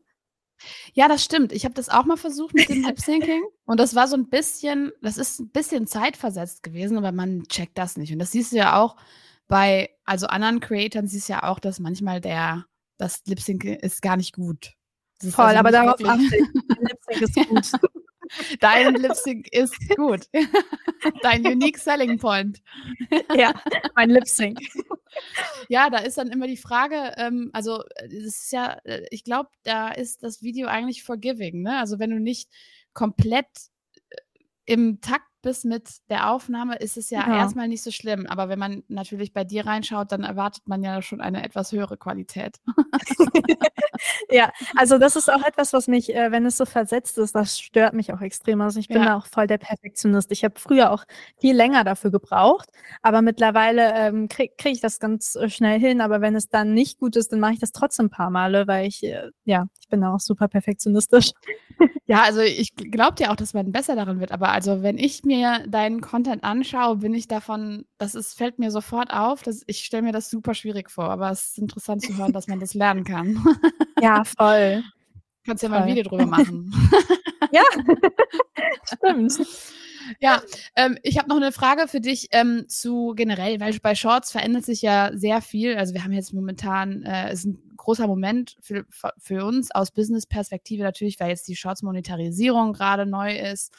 Ja, 0.93 1.09
das 1.09 1.23
stimmt. 1.25 1.53
Ich 1.53 1.65
habe 1.65 1.75
das 1.75 1.89
auch 1.89 2.05
mal 2.05 2.17
versucht 2.17 2.55
mit 2.55 2.69
dem 2.69 2.83
Lip-Syncing. 2.87 3.43
und 3.65 3.79
das 3.79 3.95
war 3.95 4.09
so 4.09 4.17
ein 4.17 4.29
bisschen, 4.29 4.93
das 5.03 5.17
ist 5.17 5.41
ein 5.41 5.51
bisschen 5.51 5.87
zeitversetzt 5.87 6.63
gewesen, 6.63 6.99
aber 6.99 7.13
man 7.13 7.45
checkt 7.49 7.79
das 7.79 7.97
nicht. 7.97 8.13
Und 8.13 8.19
das 8.19 8.33
siehst 8.33 8.53
du 8.53 8.57
ja 8.57 8.81
auch 8.81 8.97
bei, 9.47 9.91
also 10.05 10.27
anderen 10.27 10.61
Creatoren 10.61 11.07
siehst 11.07 11.29
du 11.29 11.35
ja 11.35 11.43
auch, 11.45 11.61
dass 11.61 11.79
manchmal 11.79 12.21
der, 12.21 12.67
das 12.99 13.23
Lip-Sync 13.27 13.65
ist 13.65 14.03
gar 14.03 14.17
nicht 14.17 14.35
gut. 14.35 14.73
Voll, 15.21 15.45
also 15.45 15.59
aber 15.59 15.71
darauf 15.71 16.05
achte 16.05 16.23
ich. 16.23 16.31
Lip-Sync 17.15 17.53
ist 17.53 17.81
gut. 17.81 18.04
Dein 18.61 18.95
Lip 18.95 19.15
Sync 19.15 19.49
ist 19.53 19.77
gut. 19.97 20.29
Dein 21.23 21.47
Unique 21.47 21.79
Selling 21.79 22.19
Point. 22.19 22.63
Ja, 23.35 23.55
mein 23.95 24.11
Lip 24.11 24.27
Sync. 24.27 24.59
Ja, 25.69 25.91
da 25.91 25.99
ist 25.99 26.19
dann 26.19 26.31
immer 26.31 26.47
die 26.47 26.57
Frage, 26.57 27.15
ähm, 27.17 27.51
also 27.53 27.83
es 27.97 28.13
ist 28.25 28.53
ja, 28.53 28.79
äh, 28.85 29.07
ich 29.11 29.25
glaube, 29.25 29.51
da 29.63 29.91
ist 29.91 30.23
das 30.23 30.43
Video 30.43 30.69
eigentlich 30.69 31.05
forgiving, 31.05 31.63
ne? 31.63 31.79
Also 31.79 31.99
wenn 31.99 32.11
du 32.11 32.19
nicht 32.19 32.51
komplett 32.93 33.47
äh, 34.11 34.17
im 34.67 35.01
Takt 35.01 35.29
bist 35.45 35.65
mit 35.65 35.89
der 36.09 36.31
Aufnahme, 36.31 36.77
ist 36.77 36.97
es 36.97 37.11
ja, 37.11 37.21
ja, 37.21 37.37
erstmal 37.37 37.69
nicht 37.69 37.85
so 37.85 37.93
schlimm. 37.93 38.27
Aber 38.27 38.49
wenn 38.49 38.59
man 38.59 38.83
natürlich 38.89 39.33
bei 39.33 39.45
dir 39.45 39.67
reinschaut, 39.67 40.11
dann 40.11 40.25
erwartet 40.25 40.67
man 40.67 40.83
ja 40.83 41.01
schon 41.03 41.21
eine 41.21 41.45
etwas 41.45 41.71
höhere 41.71 41.97
Qualität. 41.97 42.57
ja, 44.31 44.51
also 44.77 44.99
das 44.99 45.15
ist 45.17 45.31
auch 45.31 45.45
etwas, 45.45 45.73
was 45.73 45.87
mich, 45.87 46.15
äh, 46.15 46.33
wenn 46.33 46.47
es 46.47 46.57
so 46.57 46.67
versetzt 46.67 47.19
ist, 47.19 47.35
das 47.35 47.61
stört 47.61 47.95
mich 47.95 48.13
auch 48.13 48.21
extrem. 48.21 48.61
Also 48.61 48.81
ich 48.81 48.89
bin 48.89 49.03
ja. 49.03 49.17
auch 49.17 49.27
voll 49.27 49.47
der 49.47 49.59
Perfektionist. 49.59 50.33
Ich 50.33 50.45
habe 50.45 50.59
früher 50.59 50.91
auch 50.91 51.05
viel 51.39 51.55
länger 51.55 51.85
dafür 51.85 52.11
gebraucht, 52.11 52.71
aber 53.03 53.23
mittlerweile 53.23 53.95
ähm, 53.95 54.29
kriege 54.29 54.55
krieg 54.57 54.73
ich 54.73 54.81
das 54.81 54.99
ganz 54.99 55.37
äh, 55.37 55.49
schnell 55.49 55.79
hin. 55.79 56.01
Aber 56.01 56.21
wenn 56.21 56.35
es 56.35 56.49
dann 56.49 56.75
nicht 56.75 56.99
gut 56.99 57.17
ist, 57.17 57.33
dann 57.33 57.41
mache 57.41 57.53
ich 57.53 57.61
das 57.61 57.73
trotzdem 57.73 58.07
ein 58.07 58.11
paar 58.11 58.31
Male, 58.31 58.67
weil 58.67 58.87
ich, 58.87 59.05
äh, 59.05 59.31
ja, 59.45 59.67
ich 59.81 59.89
bin 59.89 60.03
auch 60.05 60.21
super 60.21 60.49
perfektionistisch. 60.49 61.33
ja, 62.07 62.23
also 62.23 62.41
ich 62.41 62.75
glaube 62.75 63.17
ja 63.23 63.31
auch, 63.31 63.37
dass 63.37 63.55
man 63.55 63.73
besser 63.73 63.97
darin 63.97 64.21
wird. 64.21 64.33
Aber 64.33 64.51
also 64.51 64.83
wenn 64.83 64.99
ich 64.99 65.25
mir 65.25 65.34
mir 65.35 65.65
deinen 65.67 66.01
Content 66.01 66.45
anschaue, 66.45 66.97
bin 66.97 67.15
ich 67.15 67.27
davon, 67.27 67.85
das 67.99 68.15
ist, 68.15 68.35
fällt 68.35 68.59
mir 68.59 68.71
sofort 68.71 69.13
auf. 69.13 69.43
Dass, 69.43 69.63
ich 69.67 69.81
stelle 69.81 70.03
mir 70.03 70.13
das 70.13 70.31
super 70.31 70.55
schwierig 70.55 70.91
vor, 70.91 71.11
aber 71.11 71.31
es 71.31 71.49
ist 71.49 71.59
interessant 71.59 72.03
zu 72.03 72.17
hören, 72.17 72.33
dass 72.33 72.47
man 72.47 72.61
das 72.61 72.75
lernen 72.75 73.05
kann. 73.05 73.45
Ja, 74.01 74.25
voll. 74.25 74.83
Kannst 75.47 75.63
ja 75.63 75.69
voll. 75.69 75.79
mal 75.79 75.85
ein 75.85 75.89
Video 75.89 76.03
drüber 76.03 76.27
machen. 76.27 76.75
ja, 77.53 77.63
stimmt. 78.93 79.47
Ja, 80.21 80.43
ähm, 80.77 80.99
ich 81.03 81.19
habe 81.19 81.29
noch 81.29 81.37
eine 81.37 81.53
Frage 81.53 81.89
für 81.89 82.01
dich 82.01 82.29
ähm, 82.33 82.69
zu 82.69 83.13
generell, 83.17 83.61
weil 83.61 83.79
bei 83.81 83.95
Shorts 83.95 84.31
verändert 84.33 84.65
sich 84.65 84.83
ja 84.83 85.11
sehr 85.15 85.41
viel. 85.41 85.77
Also 85.77 85.95
wir 85.95 86.05
haben 86.05 86.13
jetzt 86.13 86.33
momentan, 86.33 87.03
äh, 87.03 87.33
ist 87.33 87.45
ein 87.45 87.75
großer 87.77 88.07
Moment 88.07 88.57
für, 88.61 88.87
für 89.19 89.45
uns 89.45 89.71
aus 89.71 89.91
Business-Perspektive 89.91 90.83
natürlich, 90.83 91.21
weil 91.21 91.31
jetzt 91.31 91.49
die 91.49 91.57
Shorts-Monetarisierung 91.57 92.73
gerade 92.73 93.07
neu 93.07 93.37
ist. 93.37 93.73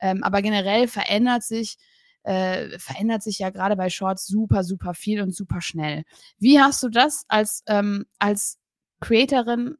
Ähm, 0.00 0.22
aber 0.22 0.42
generell 0.42 0.88
verändert 0.88 1.42
sich, 1.42 1.76
äh, 2.22 2.78
verändert 2.78 3.22
sich 3.22 3.38
ja 3.38 3.50
gerade 3.50 3.76
bei 3.76 3.90
Shorts 3.90 4.26
super, 4.26 4.64
super 4.64 4.94
viel 4.94 5.22
und 5.22 5.34
super 5.34 5.60
schnell. 5.60 6.04
Wie 6.38 6.60
hast 6.60 6.82
du 6.82 6.88
das 6.88 7.24
als, 7.28 7.62
ähm, 7.66 8.06
als 8.18 8.58
Creatorin 9.00 9.76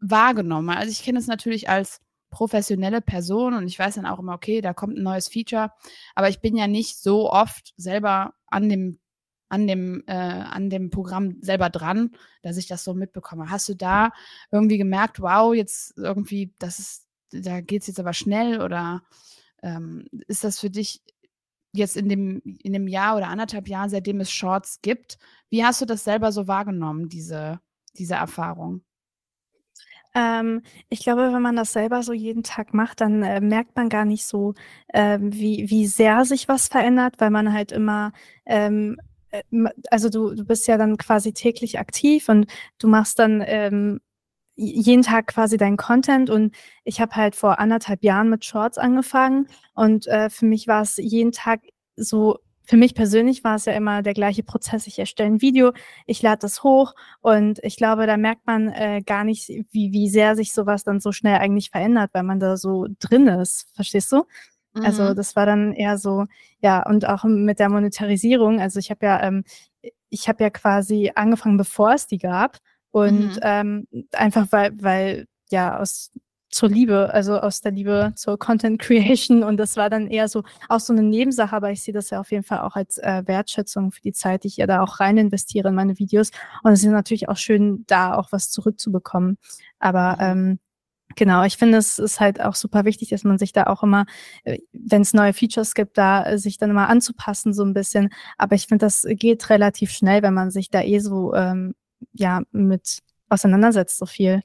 wahrgenommen? 0.00 0.70
Also 0.70 0.90
ich 0.90 1.02
kenne 1.02 1.18
es 1.18 1.26
natürlich 1.26 1.68
als 1.68 2.00
professionelle 2.34 3.00
Person 3.00 3.54
und 3.54 3.68
ich 3.68 3.78
weiß 3.78 3.94
dann 3.94 4.06
auch 4.06 4.18
immer, 4.18 4.34
okay, 4.34 4.60
da 4.60 4.74
kommt 4.74 4.98
ein 4.98 5.04
neues 5.04 5.28
Feature, 5.28 5.70
aber 6.16 6.28
ich 6.28 6.40
bin 6.40 6.56
ja 6.56 6.66
nicht 6.66 6.98
so 6.98 7.30
oft 7.30 7.72
selber 7.76 8.34
an 8.46 8.68
dem 8.68 8.98
an 9.50 9.68
dem, 9.68 10.02
äh, 10.08 10.14
an 10.14 10.68
dem 10.68 10.90
Programm 10.90 11.36
selber 11.40 11.70
dran, 11.70 12.10
dass 12.42 12.56
ich 12.56 12.66
das 12.66 12.82
so 12.82 12.92
mitbekomme. 12.92 13.50
Hast 13.50 13.68
du 13.68 13.74
da 13.74 14.10
irgendwie 14.50 14.78
gemerkt, 14.78 15.20
wow, 15.20 15.54
jetzt 15.54 15.96
irgendwie, 15.96 16.52
das 16.58 16.80
ist, 16.80 17.06
da 17.30 17.60
geht 17.60 17.82
es 17.82 17.86
jetzt 17.86 18.00
aber 18.00 18.14
schnell 18.14 18.60
oder 18.60 19.04
ähm, 19.62 20.08
ist 20.26 20.42
das 20.42 20.58
für 20.58 20.70
dich 20.70 21.02
jetzt 21.72 21.96
in 21.96 22.08
dem, 22.08 22.42
in 22.64 22.72
dem 22.72 22.88
Jahr 22.88 23.16
oder 23.16 23.28
anderthalb 23.28 23.68
Jahren, 23.68 23.90
seitdem 23.90 24.20
es 24.20 24.32
Shorts 24.32 24.80
gibt, 24.82 25.18
wie 25.50 25.64
hast 25.64 25.80
du 25.80 25.84
das 25.84 26.02
selber 26.02 26.32
so 26.32 26.48
wahrgenommen, 26.48 27.08
diese, 27.08 27.60
diese 27.96 28.14
Erfahrung? 28.14 28.82
Ähm, 30.14 30.62
ich 30.88 31.00
glaube, 31.00 31.32
wenn 31.32 31.42
man 31.42 31.56
das 31.56 31.72
selber 31.72 32.02
so 32.02 32.12
jeden 32.12 32.42
Tag 32.44 32.72
macht, 32.74 33.00
dann 33.00 33.22
äh, 33.22 33.40
merkt 33.40 33.76
man 33.76 33.88
gar 33.88 34.04
nicht 34.04 34.24
so, 34.26 34.54
ähm, 34.92 35.32
wie, 35.32 35.68
wie 35.70 35.86
sehr 35.86 36.24
sich 36.24 36.48
was 36.48 36.68
verändert, 36.68 37.16
weil 37.18 37.30
man 37.30 37.52
halt 37.52 37.72
immer, 37.72 38.12
ähm, 38.46 38.96
äh, 39.30 39.42
also 39.90 40.08
du, 40.10 40.34
du 40.34 40.44
bist 40.44 40.68
ja 40.68 40.78
dann 40.78 40.96
quasi 40.98 41.32
täglich 41.32 41.78
aktiv 41.80 42.28
und 42.28 42.46
du 42.78 42.88
machst 42.88 43.18
dann 43.18 43.42
ähm, 43.46 44.00
jeden 44.56 45.02
Tag 45.02 45.28
quasi 45.28 45.56
deinen 45.56 45.76
Content. 45.76 46.30
Und 46.30 46.54
ich 46.84 47.00
habe 47.00 47.16
halt 47.16 47.34
vor 47.36 47.58
anderthalb 47.58 48.04
Jahren 48.04 48.30
mit 48.30 48.44
Shorts 48.44 48.78
angefangen 48.78 49.48
und 49.74 50.06
äh, 50.06 50.30
für 50.30 50.46
mich 50.46 50.68
war 50.68 50.82
es 50.82 50.96
jeden 50.96 51.32
Tag 51.32 51.60
so 51.96 52.38
für 52.64 52.76
mich 52.76 52.94
persönlich 52.94 53.44
war 53.44 53.56
es 53.56 53.66
ja 53.66 53.74
immer 53.74 54.02
der 54.02 54.14
gleiche 54.14 54.42
Prozess. 54.42 54.86
Ich 54.86 54.98
erstelle 54.98 55.30
ein 55.30 55.40
Video, 55.40 55.72
ich 56.06 56.22
lade 56.22 56.40
das 56.40 56.62
hoch 56.62 56.94
und 57.20 57.58
ich 57.62 57.76
glaube, 57.76 58.06
da 58.06 58.16
merkt 58.16 58.46
man 58.46 58.68
äh, 58.68 59.02
gar 59.04 59.24
nicht, 59.24 59.48
wie, 59.70 59.92
wie 59.92 60.08
sehr 60.08 60.34
sich 60.34 60.52
sowas 60.52 60.84
dann 60.84 61.00
so 61.00 61.12
schnell 61.12 61.36
eigentlich 61.36 61.70
verändert, 61.70 62.10
weil 62.14 62.22
man 62.22 62.40
da 62.40 62.56
so 62.56 62.86
drin 62.98 63.26
ist. 63.28 63.66
Verstehst 63.74 64.10
du? 64.12 64.24
Also 64.74 64.80
mhm. 64.80 64.84
Also 64.84 65.14
das 65.14 65.36
war 65.36 65.46
dann 65.46 65.72
eher 65.72 65.98
so, 65.98 66.24
ja, 66.60 66.84
und 66.86 67.06
auch 67.06 67.24
mit 67.24 67.58
der 67.58 67.68
Monetarisierung. 67.68 68.60
Also 68.60 68.78
ich 68.78 68.90
habe 68.90 69.06
ja, 69.06 69.22
ähm, 69.22 69.44
ich 70.08 70.28
habe 70.28 70.42
ja 70.42 70.50
quasi 70.50 71.12
angefangen, 71.14 71.56
bevor 71.56 71.92
es 71.92 72.06
die 72.06 72.18
gab. 72.18 72.58
Und 72.90 73.36
mhm. 73.36 73.40
ähm, 73.42 73.86
einfach 74.12 74.46
weil, 74.50 74.72
weil 74.80 75.26
ja 75.50 75.78
aus 75.78 76.12
zur 76.54 76.68
Liebe, 76.68 77.12
also 77.12 77.38
aus 77.38 77.60
der 77.60 77.72
Liebe 77.72 78.12
zur 78.14 78.38
Content 78.38 78.80
Creation. 78.80 79.42
Und 79.42 79.56
das 79.56 79.76
war 79.76 79.90
dann 79.90 80.06
eher 80.06 80.28
so 80.28 80.44
auch 80.68 80.80
so 80.80 80.92
eine 80.92 81.02
Nebensache, 81.02 81.54
aber 81.54 81.72
ich 81.72 81.82
sehe 81.82 81.92
das 81.92 82.10
ja 82.10 82.20
auf 82.20 82.30
jeden 82.30 82.44
Fall 82.44 82.60
auch 82.60 82.76
als 82.76 82.98
äh, 82.98 83.22
Wertschätzung 83.26 83.90
für 83.90 84.00
die 84.00 84.12
Zeit, 84.12 84.44
die 84.44 84.48
ich 84.48 84.56
ja 84.58 84.66
da 84.66 84.80
auch 84.80 85.00
rein 85.00 85.18
investiere 85.18 85.68
in 85.68 85.74
meine 85.74 85.98
Videos. 85.98 86.30
Und 86.62 86.72
es 86.72 86.84
ist 86.84 86.90
natürlich 86.90 87.28
auch 87.28 87.36
schön, 87.36 87.84
da 87.88 88.14
auch 88.16 88.30
was 88.30 88.50
zurückzubekommen. 88.50 89.38
Aber 89.78 90.14
mhm. 90.14 90.50
ähm, 90.50 90.58
Genau, 91.16 91.44
ich 91.44 91.58
finde, 91.58 91.78
es 91.78 92.00
ist 92.00 92.18
halt 92.18 92.40
auch 92.40 92.56
super 92.56 92.84
wichtig, 92.84 93.10
dass 93.10 93.22
man 93.22 93.38
sich 93.38 93.52
da 93.52 93.64
auch 93.64 93.84
immer, 93.84 94.06
äh, 94.42 94.58
wenn 94.72 95.02
es 95.02 95.12
neue 95.14 95.32
Features 95.32 95.74
gibt, 95.74 95.96
da 95.96 96.24
äh, 96.24 96.38
sich 96.38 96.58
dann 96.58 96.70
immer 96.70 96.88
anzupassen, 96.88 97.52
so 97.52 97.62
ein 97.62 97.74
bisschen. 97.74 98.08
Aber 98.36 98.56
ich 98.56 98.66
finde, 98.66 98.86
das 98.86 99.06
geht 99.08 99.48
relativ 99.50 99.92
schnell, 99.92 100.22
wenn 100.22 100.34
man 100.34 100.50
sich 100.50 100.70
da 100.70 100.82
eh 100.82 100.98
so 100.98 101.34
ähm, 101.34 101.74
ja 102.14 102.42
mit 102.50 103.00
auseinandersetzt, 103.28 103.98
so 103.98 104.06
viel. 104.06 104.42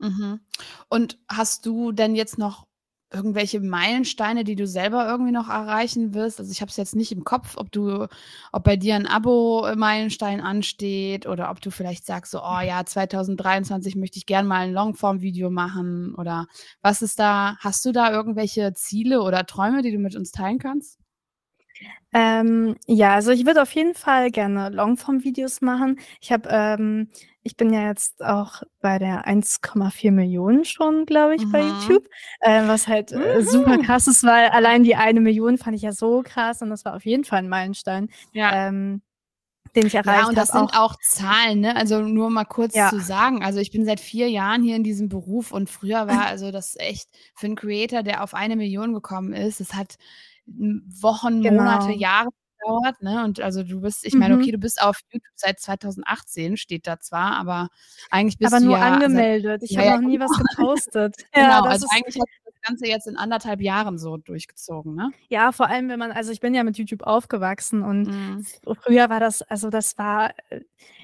Mhm. 0.00 0.40
Und 0.88 1.18
hast 1.28 1.66
du 1.66 1.92
denn 1.92 2.14
jetzt 2.14 2.38
noch 2.38 2.66
irgendwelche 3.12 3.60
Meilensteine, 3.60 4.44
die 4.44 4.54
du 4.54 4.66
selber 4.68 5.06
irgendwie 5.08 5.32
noch 5.32 5.48
erreichen 5.48 6.14
wirst? 6.14 6.38
Also 6.38 6.52
ich 6.52 6.60
habe 6.60 6.70
es 6.70 6.76
jetzt 6.76 6.94
nicht 6.94 7.10
im 7.12 7.24
Kopf, 7.24 7.56
ob 7.56 7.72
du, 7.72 8.06
ob 8.52 8.64
bei 8.64 8.76
dir 8.76 8.94
ein 8.94 9.06
Abo-Meilenstein 9.08 10.40
ansteht 10.40 11.26
oder 11.26 11.50
ob 11.50 11.60
du 11.60 11.70
vielleicht 11.70 12.06
sagst, 12.06 12.32
so, 12.32 12.40
oh 12.40 12.60
ja, 12.60 12.84
2023 12.86 13.96
möchte 13.96 14.18
ich 14.18 14.26
gern 14.26 14.46
mal 14.46 14.60
ein 14.68 14.72
Longform-Video 14.72 15.50
machen 15.50 16.14
oder 16.14 16.46
was 16.82 17.02
ist 17.02 17.18
da? 17.18 17.56
Hast 17.58 17.84
du 17.84 17.92
da 17.92 18.12
irgendwelche 18.12 18.72
Ziele 18.74 19.22
oder 19.22 19.44
Träume, 19.44 19.82
die 19.82 19.90
du 19.92 19.98
mit 19.98 20.14
uns 20.16 20.30
teilen 20.30 20.58
kannst? 20.60 20.99
Ähm, 22.12 22.76
ja, 22.86 23.14
also 23.14 23.30
ich 23.30 23.46
würde 23.46 23.62
auf 23.62 23.72
jeden 23.72 23.94
Fall 23.94 24.30
gerne 24.30 24.70
Longform-Videos 24.70 25.60
machen. 25.60 26.00
Ich 26.20 26.32
habe 26.32 26.48
ähm, 26.50 27.08
ich 27.42 27.56
bin 27.56 27.72
ja 27.72 27.86
jetzt 27.86 28.22
auch 28.22 28.62
bei 28.80 28.98
der 28.98 29.26
1,4 29.26 30.10
Millionen 30.10 30.64
schon, 30.64 31.06
glaube 31.06 31.36
ich, 31.36 31.44
mhm. 31.46 31.52
bei 31.52 31.62
YouTube, 31.62 32.06
äh, 32.40 32.66
was 32.66 32.86
halt 32.86 33.12
äh, 33.12 33.42
super 33.42 33.78
krass 33.78 34.06
ist, 34.06 34.24
weil 34.24 34.48
allein 34.48 34.82
die 34.82 34.96
eine 34.96 35.20
Million 35.20 35.56
fand 35.56 35.76
ich 35.76 35.82
ja 35.82 35.92
so 35.92 36.22
krass 36.22 36.60
und 36.60 36.68
das 36.68 36.84
war 36.84 36.94
auf 36.94 37.06
jeden 37.06 37.24
Fall 37.24 37.38
ein 37.38 37.48
Meilenstein. 37.48 38.08
Ja. 38.32 38.68
Ähm, 38.68 39.02
den 39.76 39.86
ich 39.86 39.94
erreicht 39.94 40.08
habe. 40.08 40.22
Ja, 40.22 40.28
und 40.28 40.36
das 40.36 40.48
sind 40.48 40.74
auch, 40.74 40.94
auch 40.94 40.96
Zahlen, 41.00 41.60
ne? 41.60 41.76
Also 41.76 42.00
nur 42.00 42.28
mal 42.28 42.44
kurz 42.44 42.74
ja. 42.74 42.90
zu 42.90 42.98
sagen. 42.98 43.44
Also 43.44 43.60
ich 43.60 43.70
bin 43.70 43.84
seit 43.84 44.00
vier 44.00 44.28
Jahren 44.28 44.64
hier 44.64 44.74
in 44.74 44.82
diesem 44.82 45.08
Beruf 45.08 45.52
und 45.52 45.70
früher 45.70 46.08
war 46.08 46.26
also 46.26 46.50
das 46.50 46.74
echt 46.76 47.08
für 47.36 47.46
einen 47.46 47.54
Creator, 47.54 48.02
der 48.02 48.24
auf 48.24 48.34
eine 48.34 48.56
Million 48.56 48.92
gekommen 48.92 49.32
ist, 49.32 49.60
es 49.60 49.74
hat 49.74 49.96
Wochen, 51.00 51.42
genau. 51.42 51.62
Monate, 51.62 51.92
Jahre 51.92 52.30
gedauert, 52.60 53.02
ne? 53.02 53.24
Und 53.24 53.40
also 53.40 53.62
du 53.62 53.80
bist, 53.80 54.04
ich 54.04 54.14
meine, 54.14 54.34
okay, 54.34 54.48
mhm. 54.48 54.52
du 54.52 54.58
bist 54.58 54.82
auf 54.82 55.00
YouTube 55.10 55.32
seit 55.34 55.60
2018, 55.60 56.56
steht 56.56 56.86
da 56.86 57.00
zwar, 57.00 57.36
aber 57.36 57.68
eigentlich 58.10 58.38
bist 58.38 58.52
aber 58.52 58.60
du 58.60 58.68
nur 58.68 58.78
ja 58.78 58.92
angemeldet. 58.92 59.62
Ich 59.62 59.72
ja, 59.72 59.82
habe 59.82 60.02
noch 60.02 60.08
nie 60.08 60.20
was 60.20 60.30
gepostet. 60.56 61.16
genau, 61.32 61.62
also 61.64 61.86
eigentlich 61.90 62.16
hast 62.16 62.28
du 62.44 62.50
das 62.50 62.60
Ganze 62.62 62.86
jetzt 62.86 63.06
in 63.06 63.16
anderthalb 63.16 63.60
Jahren 63.60 63.98
so 63.98 64.16
durchgezogen, 64.16 64.94
ne? 64.94 65.10
Ja, 65.28 65.52
vor 65.52 65.68
allem, 65.68 65.88
wenn 65.88 65.98
man, 65.98 66.12
also 66.12 66.32
ich 66.32 66.40
bin 66.40 66.54
ja 66.54 66.64
mit 66.64 66.78
YouTube 66.78 67.02
aufgewachsen 67.02 67.82
und 67.82 68.08
mhm. 68.08 68.44
früher 68.82 69.08
war 69.10 69.20
das, 69.20 69.42
also 69.42 69.70
das 69.70 69.96
war, 69.98 70.32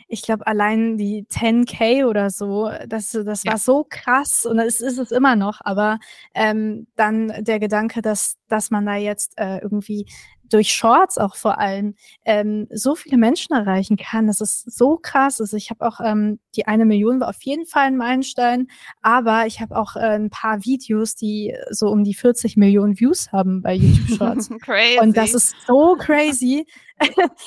ich 0.08 0.22
glaube, 0.22 0.46
allein 0.46 0.96
die 0.96 1.26
10k 1.28 2.06
oder 2.06 2.30
so, 2.30 2.70
das, 2.86 3.10
das 3.12 3.44
ja. 3.44 3.52
war 3.52 3.58
so 3.58 3.86
krass 3.88 4.46
und 4.46 4.58
das 4.58 4.80
ist 4.80 4.98
es 4.98 5.10
immer 5.10 5.36
noch, 5.36 5.60
aber 5.64 5.98
ähm, 6.34 6.86
dann 6.96 7.32
der 7.44 7.58
Gedanke, 7.58 8.02
dass, 8.02 8.36
dass 8.48 8.70
man 8.70 8.86
da 8.86 8.94
jetzt 8.94 9.32
äh, 9.36 9.58
irgendwie 9.58 10.06
durch 10.50 10.72
Shorts 10.72 11.18
auch 11.18 11.36
vor 11.36 11.58
allem 11.58 11.94
ähm, 12.24 12.66
so 12.70 12.94
viele 12.94 13.16
Menschen 13.16 13.54
erreichen 13.54 13.96
kann. 13.96 14.26
Das 14.26 14.40
ist 14.40 14.70
so 14.70 14.96
krass. 14.96 15.40
Also 15.40 15.56
ich 15.56 15.70
habe 15.70 15.86
auch 15.86 16.00
ähm, 16.00 16.38
die 16.54 16.66
eine 16.66 16.84
Million 16.84 17.20
war 17.20 17.28
auf 17.28 17.42
jeden 17.42 17.66
Fall 17.66 17.86
ein 17.86 17.96
Meilenstein, 17.96 18.68
aber 19.02 19.46
ich 19.46 19.60
habe 19.60 19.76
auch 19.76 19.96
äh, 19.96 20.16
ein 20.16 20.30
paar 20.30 20.64
Videos, 20.64 21.14
die 21.14 21.54
so 21.70 21.88
um 21.88 22.04
die 22.04 22.14
40 22.14 22.56
Millionen 22.56 22.98
Views 22.98 23.32
haben 23.32 23.62
bei 23.62 23.74
YouTube 23.74 24.16
Shorts. 24.18 24.50
crazy. 24.60 25.00
Und 25.00 25.16
das 25.16 25.34
ist 25.34 25.54
so 25.66 25.96
crazy. 25.98 26.66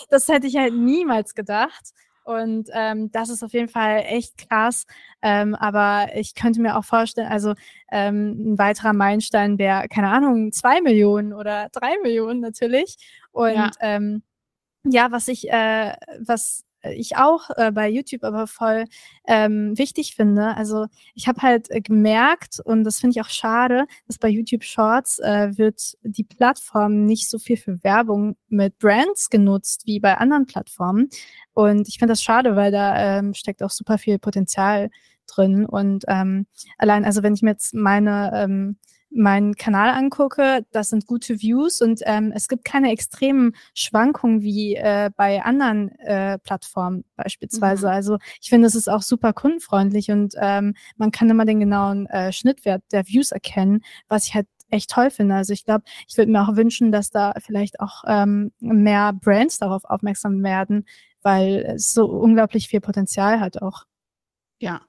das 0.09 0.27
hätte 0.27 0.47
ich 0.47 0.57
halt 0.57 0.73
niemals 0.73 1.33
gedacht. 1.33 1.93
Und 2.29 2.69
ähm, 2.73 3.11
das 3.11 3.29
ist 3.29 3.41
auf 3.41 3.53
jeden 3.53 3.69
Fall 3.69 4.03
echt 4.05 4.37
krass. 4.37 4.85
Ähm, 5.23 5.55
aber 5.55 6.09
ich 6.13 6.35
könnte 6.35 6.61
mir 6.61 6.77
auch 6.77 6.85
vorstellen, 6.85 7.27
also 7.27 7.55
ähm, 7.91 8.53
ein 8.53 8.57
weiterer 8.59 8.93
Meilenstein 8.93 9.57
wäre, 9.57 9.87
keine 9.87 10.09
Ahnung, 10.09 10.51
zwei 10.51 10.79
Millionen 10.79 11.33
oder 11.33 11.69
drei 11.71 11.97
Millionen 12.03 12.39
natürlich. 12.39 12.97
Und 13.31 13.55
ja, 13.55 13.71
ähm, 13.79 14.21
ja 14.83 15.11
was 15.11 15.27
ich, 15.27 15.49
äh, 15.49 15.95
was 16.19 16.65
ich 16.83 17.17
auch 17.17 17.49
äh, 17.55 17.71
bei 17.71 17.89
YouTube 17.89 18.23
aber 18.23 18.47
voll 18.47 18.85
ähm, 19.27 19.77
wichtig 19.77 20.15
finde. 20.15 20.55
Also 20.55 20.87
ich 21.15 21.27
habe 21.27 21.41
halt 21.41 21.69
äh, 21.71 21.81
gemerkt, 21.81 22.59
und 22.63 22.83
das 22.83 22.99
finde 22.99 23.17
ich 23.17 23.21
auch 23.21 23.29
schade, 23.29 23.85
dass 24.07 24.17
bei 24.17 24.29
YouTube 24.29 24.63
Shorts 24.63 25.19
äh, 25.19 25.57
wird 25.57 25.93
die 26.03 26.23
Plattform 26.23 27.05
nicht 27.05 27.29
so 27.29 27.39
viel 27.39 27.57
für 27.57 27.83
Werbung 27.83 28.35
mit 28.47 28.77
Brands 28.79 29.29
genutzt 29.29 29.83
wie 29.85 29.99
bei 29.99 30.17
anderen 30.17 30.45
Plattformen. 30.45 31.09
Und 31.53 31.87
ich 31.87 31.99
finde 31.99 32.13
das 32.13 32.23
schade, 32.23 32.55
weil 32.55 32.71
da 32.71 33.19
ähm, 33.19 33.33
steckt 33.33 33.63
auch 33.63 33.71
super 33.71 33.97
viel 33.97 34.19
Potenzial 34.19 34.89
drin. 35.27 35.65
Und 35.65 36.05
ähm, 36.07 36.47
allein, 36.77 37.05
also 37.05 37.23
wenn 37.23 37.33
ich 37.33 37.41
mir 37.41 37.51
jetzt 37.51 37.73
meine 37.73 38.31
ähm, 38.33 38.77
meinen 39.11 39.55
Kanal 39.55 39.89
angucke, 39.89 40.65
das 40.71 40.89
sind 40.89 41.07
gute 41.07 41.41
Views 41.41 41.81
und 41.81 42.01
ähm, 42.05 42.31
es 42.35 42.47
gibt 42.47 42.63
keine 42.63 42.91
extremen 42.91 43.53
Schwankungen 43.73 44.41
wie 44.41 44.75
äh, 44.75 45.09
bei 45.15 45.43
anderen 45.43 45.89
äh, 45.99 46.37
Plattformen 46.39 47.03
beispielsweise. 47.15 47.87
Mhm. 47.87 47.93
Also 47.93 48.17
ich 48.41 48.49
finde, 48.49 48.67
es 48.67 48.75
ist 48.75 48.89
auch 48.89 49.01
super 49.01 49.33
kundenfreundlich 49.33 50.11
und 50.11 50.35
ähm, 50.39 50.75
man 50.97 51.11
kann 51.11 51.29
immer 51.29 51.45
den 51.45 51.59
genauen 51.59 52.05
äh, 52.07 52.31
Schnittwert 52.31 52.83
der 52.91 53.07
Views 53.07 53.31
erkennen, 53.31 53.81
was 54.07 54.27
ich 54.27 54.35
halt 54.35 54.47
echt 54.69 54.91
toll 54.91 55.09
finde. 55.09 55.35
Also 55.35 55.53
ich 55.53 55.65
glaube, 55.65 55.83
ich 56.07 56.17
würde 56.17 56.31
mir 56.31 56.41
auch 56.43 56.55
wünschen, 56.55 56.91
dass 56.91 57.09
da 57.09 57.33
vielleicht 57.39 57.79
auch 57.79 58.03
ähm, 58.07 58.51
mehr 58.59 59.13
Brands 59.13 59.57
darauf 59.57 59.83
aufmerksam 59.85 60.43
werden, 60.43 60.85
weil 61.21 61.73
es 61.75 61.93
so 61.93 62.05
unglaublich 62.05 62.67
viel 62.67 62.81
Potenzial 62.81 63.39
hat 63.39 63.61
auch. 63.61 63.85
Ja, 64.59 64.81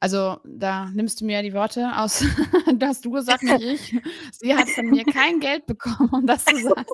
also 0.00 0.38
da 0.44 0.86
nimmst 0.86 1.20
du 1.20 1.24
mir 1.24 1.42
die 1.42 1.52
Worte 1.52 1.90
aus, 1.96 2.24
da 2.74 2.88
hast 2.88 3.04
du 3.04 3.10
gesagt, 3.10 3.42
nicht 3.42 3.62
ich. 3.92 3.96
Sie 4.32 4.54
hat 4.54 4.68
von 4.68 4.86
mir 4.86 5.04
kein 5.04 5.40
Geld 5.40 5.66
bekommen, 5.66 6.10
um 6.12 6.26
das 6.26 6.44
zu 6.44 6.56
sagen. 6.62 6.84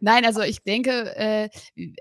Nein, 0.00 0.24
also 0.24 0.42
ich 0.42 0.62
denke, 0.62 1.16
äh, 1.16 1.48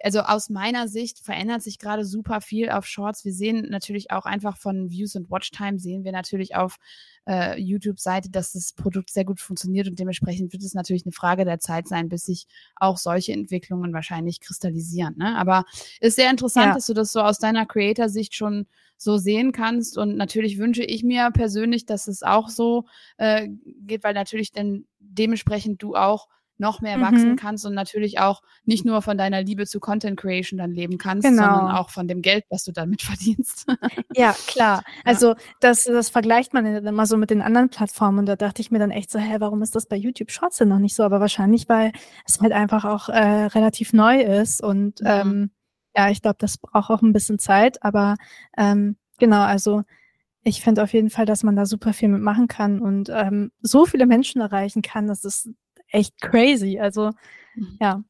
also 0.02 0.22
aus 0.22 0.50
meiner 0.50 0.88
Sicht 0.88 1.20
verändert 1.20 1.62
sich 1.62 1.78
gerade 1.80 2.06
super 2.06 2.42
viel 2.42 2.70
auf 2.70 2.86
Shorts. 2.86 3.26
Wir 3.26 3.34
sehen 3.34 3.68
natürlich 3.70 4.12
auch 4.12 4.26
einfach 4.26 4.58
von 4.58 4.90
Views 4.90 5.16
und 5.16 5.30
Watchtime 5.30 5.80
sehen 5.80 6.04
wir 6.04 6.12
natürlich 6.12 6.56
auf 6.56 6.78
äh, 7.28 7.60
YouTube-Seite, 7.60 8.30
dass 8.30 8.54
das 8.54 8.74
Produkt 8.74 9.12
sehr 9.12 9.26
gut 9.26 9.40
funktioniert 9.40 9.88
und 9.88 10.00
dementsprechend 10.00 10.54
wird 10.54 10.64
es 10.64 10.74
natürlich 10.74 11.06
eine 11.06 11.12
Frage 11.12 11.46
der 11.46 11.60
Zeit 11.60 11.88
sein, 11.88 12.10
bis 12.10 12.26
sich 12.26 12.48
auch 12.76 12.98
solche 12.98 13.34
Entwicklungen 13.34 13.94
wahrscheinlich 13.94 14.40
kristallisieren. 14.40 15.16
Ne? 15.18 15.38
Aber 15.38 15.66
ist 16.00 16.16
sehr 16.16 16.32
interessant, 16.32 16.68
ja. 16.68 16.74
dass 16.74 16.86
du 16.86 16.94
das 16.94 17.12
so 17.12 17.22
aus 17.22 17.40
deiner 17.40 17.66
Creator-Sicht 17.66 18.36
schon 18.36 18.68
so 18.98 19.18
sehen 19.18 19.52
kannst 19.52 19.98
und 19.98 20.18
natürlich 20.18 20.58
wünsche 20.58 20.84
ich 20.84 21.04
mir 21.04 21.30
persönlich, 21.32 21.86
dass 21.86 22.08
es 22.08 22.24
auch 22.24 22.50
so 22.50 22.86
äh, 23.18 23.48
geht, 23.82 24.04
weil 24.04 24.16
natürlich 24.16 24.52
dann 24.52 24.86
dementsprechend 25.00 25.84
du 25.84 25.96
auch 25.96 26.28
noch 26.60 26.82
mehr 26.82 27.00
wachsen 27.02 27.36
kannst 27.36 27.66
und 27.66 27.74
natürlich 27.74 28.20
auch 28.20 28.42
nicht 28.66 28.86
nur 28.86 29.02
von 29.02 29.18
deiner 29.18 29.42
Liebe 29.44 29.66
zu 29.66 29.80
Content 29.80 30.20
Creation 30.20 30.58
dann 30.58 30.72
leben 30.72 30.98
kannst, 30.98 31.28
Genau. 31.28 31.44
sondern 31.44 31.70
auch 31.70 31.90
von 31.90 32.08
dem 32.08 32.22
Geld, 32.22 32.46
was 32.50 32.64
du 32.64 32.72
damit 32.72 33.02
verdienst. 33.04 33.66
Ja, 34.16 34.34
klar. 34.48 34.84
Also 35.06 35.36
das, 35.62 35.84
das 35.86 36.10
vergleicht 36.10 36.54
man 36.54 36.66
ja 36.66 36.74
dann 36.82 36.88
immer 36.94 37.06
so 37.06 37.18
mit 37.18 37.30
den 37.30 37.42
anderen 37.42 37.70
Plattformen 37.70 38.20
und 38.20 38.26
da 38.26 38.36
dachte 38.36 38.62
ich 38.62 38.72
mir 38.72 38.80
dann 38.80 38.92
echt 38.92 39.10
so, 39.12 39.20
hä, 39.20 39.36
warum 39.40 39.62
ist 39.62 39.76
das 39.76 39.86
bei 39.88 39.96
YouTube 39.96 40.32
Shorts 40.32 40.58
denn 40.58 40.68
noch 40.70 40.80
nicht 40.80 40.96
so? 40.96 41.04
Aber 41.04 41.20
wahrscheinlich, 41.20 41.70
weil 41.70 41.92
es 42.26 42.40
halt 42.42 42.52
einfach 42.52 42.86
auch 42.86 43.10
äh, 43.10 43.46
relativ 43.46 43.94
neu 43.94 44.22
ist 44.22 44.62
und 44.64 45.02
Mhm. 45.02 45.08
ähm, 45.08 45.52
ja, 45.96 46.10
ich 46.10 46.22
glaube, 46.22 46.38
das 46.40 46.58
braucht 46.58 46.90
auch 46.92 47.02
ein 47.02 47.14
bisschen 47.14 47.40
Zeit, 47.40 47.82
aber 47.84 48.16
ähm, 48.58 48.98
genau, 49.18 49.42
also 49.42 49.84
ich 50.44 50.62
finde 50.62 50.84
auf 50.84 50.94
jeden 50.94 51.10
Fall, 51.10 51.26
dass 51.26 51.44
man 51.44 51.56
da 51.56 51.66
super 51.66 51.92
viel 51.94 52.08
mitmachen 52.10 52.48
kann 52.48 52.80
und 52.80 53.10
ähm, 53.12 53.52
so 53.62 53.86
viele 53.86 54.06
Menschen 54.06 54.40
erreichen 54.42 54.82
kann, 54.82 55.08
das 55.08 55.24
ist 55.26 55.50
echt 55.92 56.20
crazy. 56.22 56.80
Also 56.80 57.12
Mhm. 57.58 57.78
ja. 57.82 58.04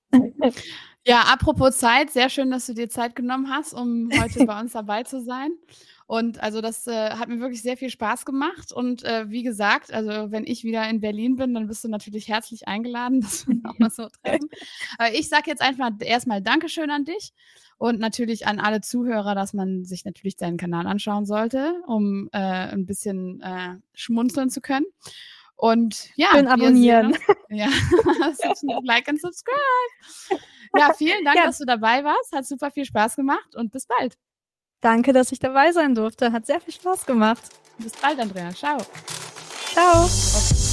Ja, 1.05 1.21
apropos 1.21 1.77
Zeit, 1.77 2.11
sehr 2.11 2.29
schön, 2.29 2.51
dass 2.51 2.65
du 2.65 2.73
dir 2.73 2.89
Zeit 2.89 3.15
genommen 3.15 3.49
hast, 3.49 3.73
um 3.73 4.09
heute 4.21 4.45
bei 4.45 4.59
uns 4.59 4.73
dabei 4.73 5.03
zu 5.03 5.21
sein. 5.23 5.51
Und 6.05 6.43
also 6.43 6.59
das 6.59 6.85
äh, 6.85 7.11
hat 7.11 7.29
mir 7.29 7.39
wirklich 7.39 7.61
sehr 7.61 7.77
viel 7.77 7.89
Spaß 7.89 8.25
gemacht. 8.25 8.73
Und 8.73 9.03
äh, 9.03 9.29
wie 9.29 9.43
gesagt, 9.43 9.93
also 9.93 10.31
wenn 10.31 10.45
ich 10.45 10.65
wieder 10.65 10.89
in 10.89 10.99
Berlin 10.99 11.37
bin, 11.37 11.53
dann 11.53 11.67
bist 11.67 11.83
du 11.85 11.87
natürlich 11.87 12.27
herzlich 12.27 12.67
eingeladen, 12.67 13.21
dass 13.21 13.47
wir 13.47 13.55
uns 13.55 13.65
auch 13.65 13.79
mal 13.79 13.89
so 13.89 14.07
treffen. 14.21 14.49
Aber 14.97 15.13
ich 15.13 15.29
sage 15.29 15.49
jetzt 15.49 15.61
einfach 15.61 15.91
erstmal 16.01 16.41
Dankeschön 16.41 16.89
an 16.89 17.05
dich 17.05 17.31
und 17.77 17.99
natürlich 17.99 18.45
an 18.45 18.59
alle 18.59 18.81
Zuhörer, 18.81 19.33
dass 19.33 19.53
man 19.53 19.85
sich 19.85 20.03
natürlich 20.03 20.35
deinen 20.35 20.57
Kanal 20.57 20.87
anschauen 20.87 21.25
sollte, 21.25 21.81
um 21.87 22.27
äh, 22.33 22.37
ein 22.37 22.85
bisschen 22.85 23.39
äh, 23.41 23.75
schmunzeln 23.93 24.49
zu 24.49 24.59
können. 24.59 24.85
Und 25.57 26.09
ja, 26.15 26.27
Schön 26.31 26.47
abonnieren. 26.47 27.17
Ja, 27.49 27.67
like 28.83 29.09
and 29.09 29.19
subscribe. 29.19 30.39
Ja, 30.77 30.93
vielen 30.93 31.25
Dank, 31.25 31.37
Ja. 31.37 31.45
dass 31.47 31.57
du 31.57 31.65
dabei 31.65 32.03
warst. 32.03 32.31
Hat 32.31 32.45
super 32.45 32.69
viel 32.71 32.85
Spaß 32.85 33.15
gemacht 33.15 33.55
und 33.55 33.71
bis 33.71 33.87
bald. 33.87 34.17
Danke, 34.81 35.13
dass 35.13 35.31
ich 35.31 35.39
dabei 35.39 35.71
sein 35.71 35.95
durfte. 35.95 36.31
Hat 36.31 36.45
sehr 36.45 36.61
viel 36.61 36.73
Spaß 36.73 37.05
gemacht. 37.07 37.41
Bis 37.79 37.93
bald, 37.93 38.19
Andrea. 38.19 38.51
Ciao. 38.53 38.77
Ciao. 39.73 40.66